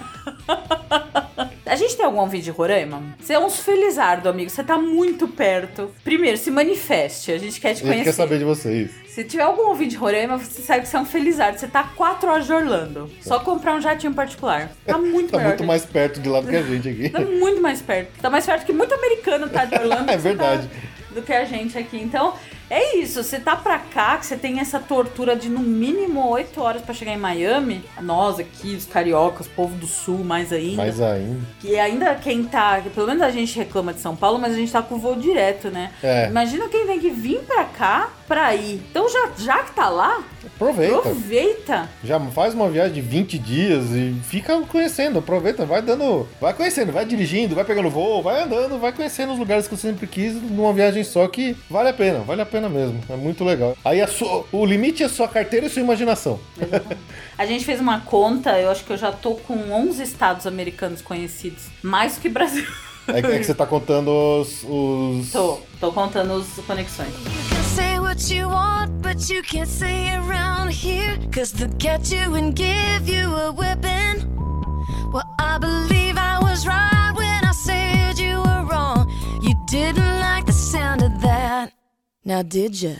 [1.76, 3.04] A gente tem algum vídeo de Roraima?
[3.20, 4.50] Você é uns felizardo, amigo.
[4.50, 5.92] Você tá muito perto.
[6.06, 7.34] Primeiro, se manifeste.
[7.34, 8.04] A gente quer te A gente conhecer.
[8.06, 8.92] quer saber de vocês.
[9.10, 11.60] Se tiver algum ouvinte de Roraima, você sabe que você é um felizardo.
[11.60, 13.12] Você tá 4 horas de Orlando.
[13.20, 14.72] Só comprar um jatinho particular.
[14.86, 17.10] Tá muito Tá muito mais perto de lá do que a gente aqui.
[17.10, 18.22] Tá muito mais perto.
[18.22, 20.10] Tá mais perto que muito americano tá de Orlando.
[20.10, 20.70] É verdade.
[20.70, 20.76] tá-
[21.14, 21.98] do que a gente aqui.
[21.98, 22.36] Então,
[22.70, 23.24] é isso.
[23.24, 26.94] Você tá pra cá, que você tem essa tortura de no mínimo 8 horas pra
[26.94, 27.84] chegar em Miami.
[28.02, 30.78] Nós aqui, os cariocas, povo do sul, mais ainda.
[30.78, 31.40] Mais ainda.
[31.60, 32.82] Que ainda quem tá.
[32.94, 35.70] Pelo menos a gente reclama de São Paulo, mas a gente tá com voo direto,
[35.70, 35.92] né?
[36.02, 36.28] É.
[36.28, 38.76] Imagina quem tem que vir pra cá pra ir.
[38.90, 40.24] Então, já, já que tá lá,
[40.56, 40.98] Aproveita.
[40.98, 41.90] aproveita.
[42.04, 46.92] Já faz uma viagem de 20 dias e fica conhecendo, aproveita, vai dando, vai conhecendo,
[46.92, 50.34] vai dirigindo, vai pegando voo, vai andando, vai conhecendo os lugares que você sempre quis
[50.42, 53.78] numa viagem só que vale a pena, vale a pena mesmo, é muito legal.
[53.84, 56.40] Aí a sua- o limite é sua carteira e sua imaginação.
[57.38, 61.02] A gente fez uma conta, eu acho que eu já tô com 11 estados americanos
[61.02, 61.66] conhecidos.
[61.84, 62.66] Mais que Brasil.
[63.08, 64.08] É que, é que você tá contando
[64.42, 64.64] os.
[64.64, 65.32] os...
[65.34, 67.14] Tô, tô contando as conexões.
[68.16, 71.18] You what you want, but you can't say around here.
[71.34, 74.24] Cause they'll get you and give you a whipping.
[75.12, 79.12] Well, I believe I was right when I said you were wrong.
[79.42, 81.74] You didn't like the sound of that.
[82.24, 82.96] Now, did you?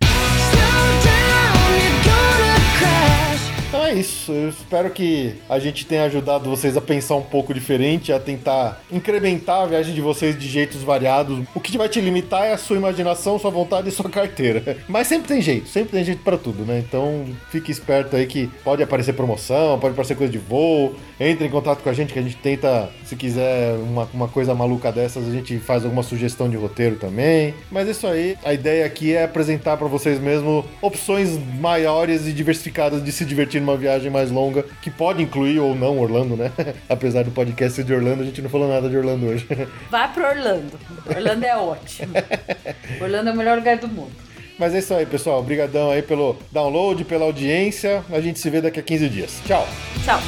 [0.00, 3.33] Slow down, you're gonna crash.
[3.74, 4.30] Então é isso.
[4.30, 8.80] Eu espero que a gente tenha ajudado vocês a pensar um pouco diferente, a tentar
[8.88, 11.44] incrementar a viagem de vocês de jeitos variados.
[11.52, 14.78] O que vai te limitar é a sua imaginação, sua vontade e sua carteira.
[14.86, 16.78] Mas sempre tem jeito, sempre tem jeito pra tudo, né?
[16.78, 20.94] Então fique esperto aí que pode aparecer promoção, pode aparecer coisa de voo.
[21.18, 24.54] Entre em contato com a gente que a gente tenta, se quiser uma, uma coisa
[24.54, 27.54] maluca dessas, a gente faz alguma sugestão de roteiro também.
[27.72, 28.36] Mas é isso aí.
[28.44, 33.63] A ideia aqui é apresentar pra vocês mesmo opções maiores e diversificadas de se divertir
[33.64, 36.52] numa viagem mais longa, que pode incluir ou não Orlando, né?
[36.88, 39.46] Apesar do podcast ser de Orlando, a gente não falou nada de Orlando hoje.
[39.90, 40.78] Vai pro Orlando.
[41.06, 42.12] Orlando é ótimo.
[43.00, 44.12] Orlando é o melhor lugar do mundo.
[44.58, 45.40] Mas é isso aí, pessoal.
[45.40, 48.04] Obrigadão aí pelo download, pela audiência.
[48.10, 49.40] A gente se vê daqui a 15 dias.
[49.44, 49.66] Tchau!
[50.04, 50.20] Tchau.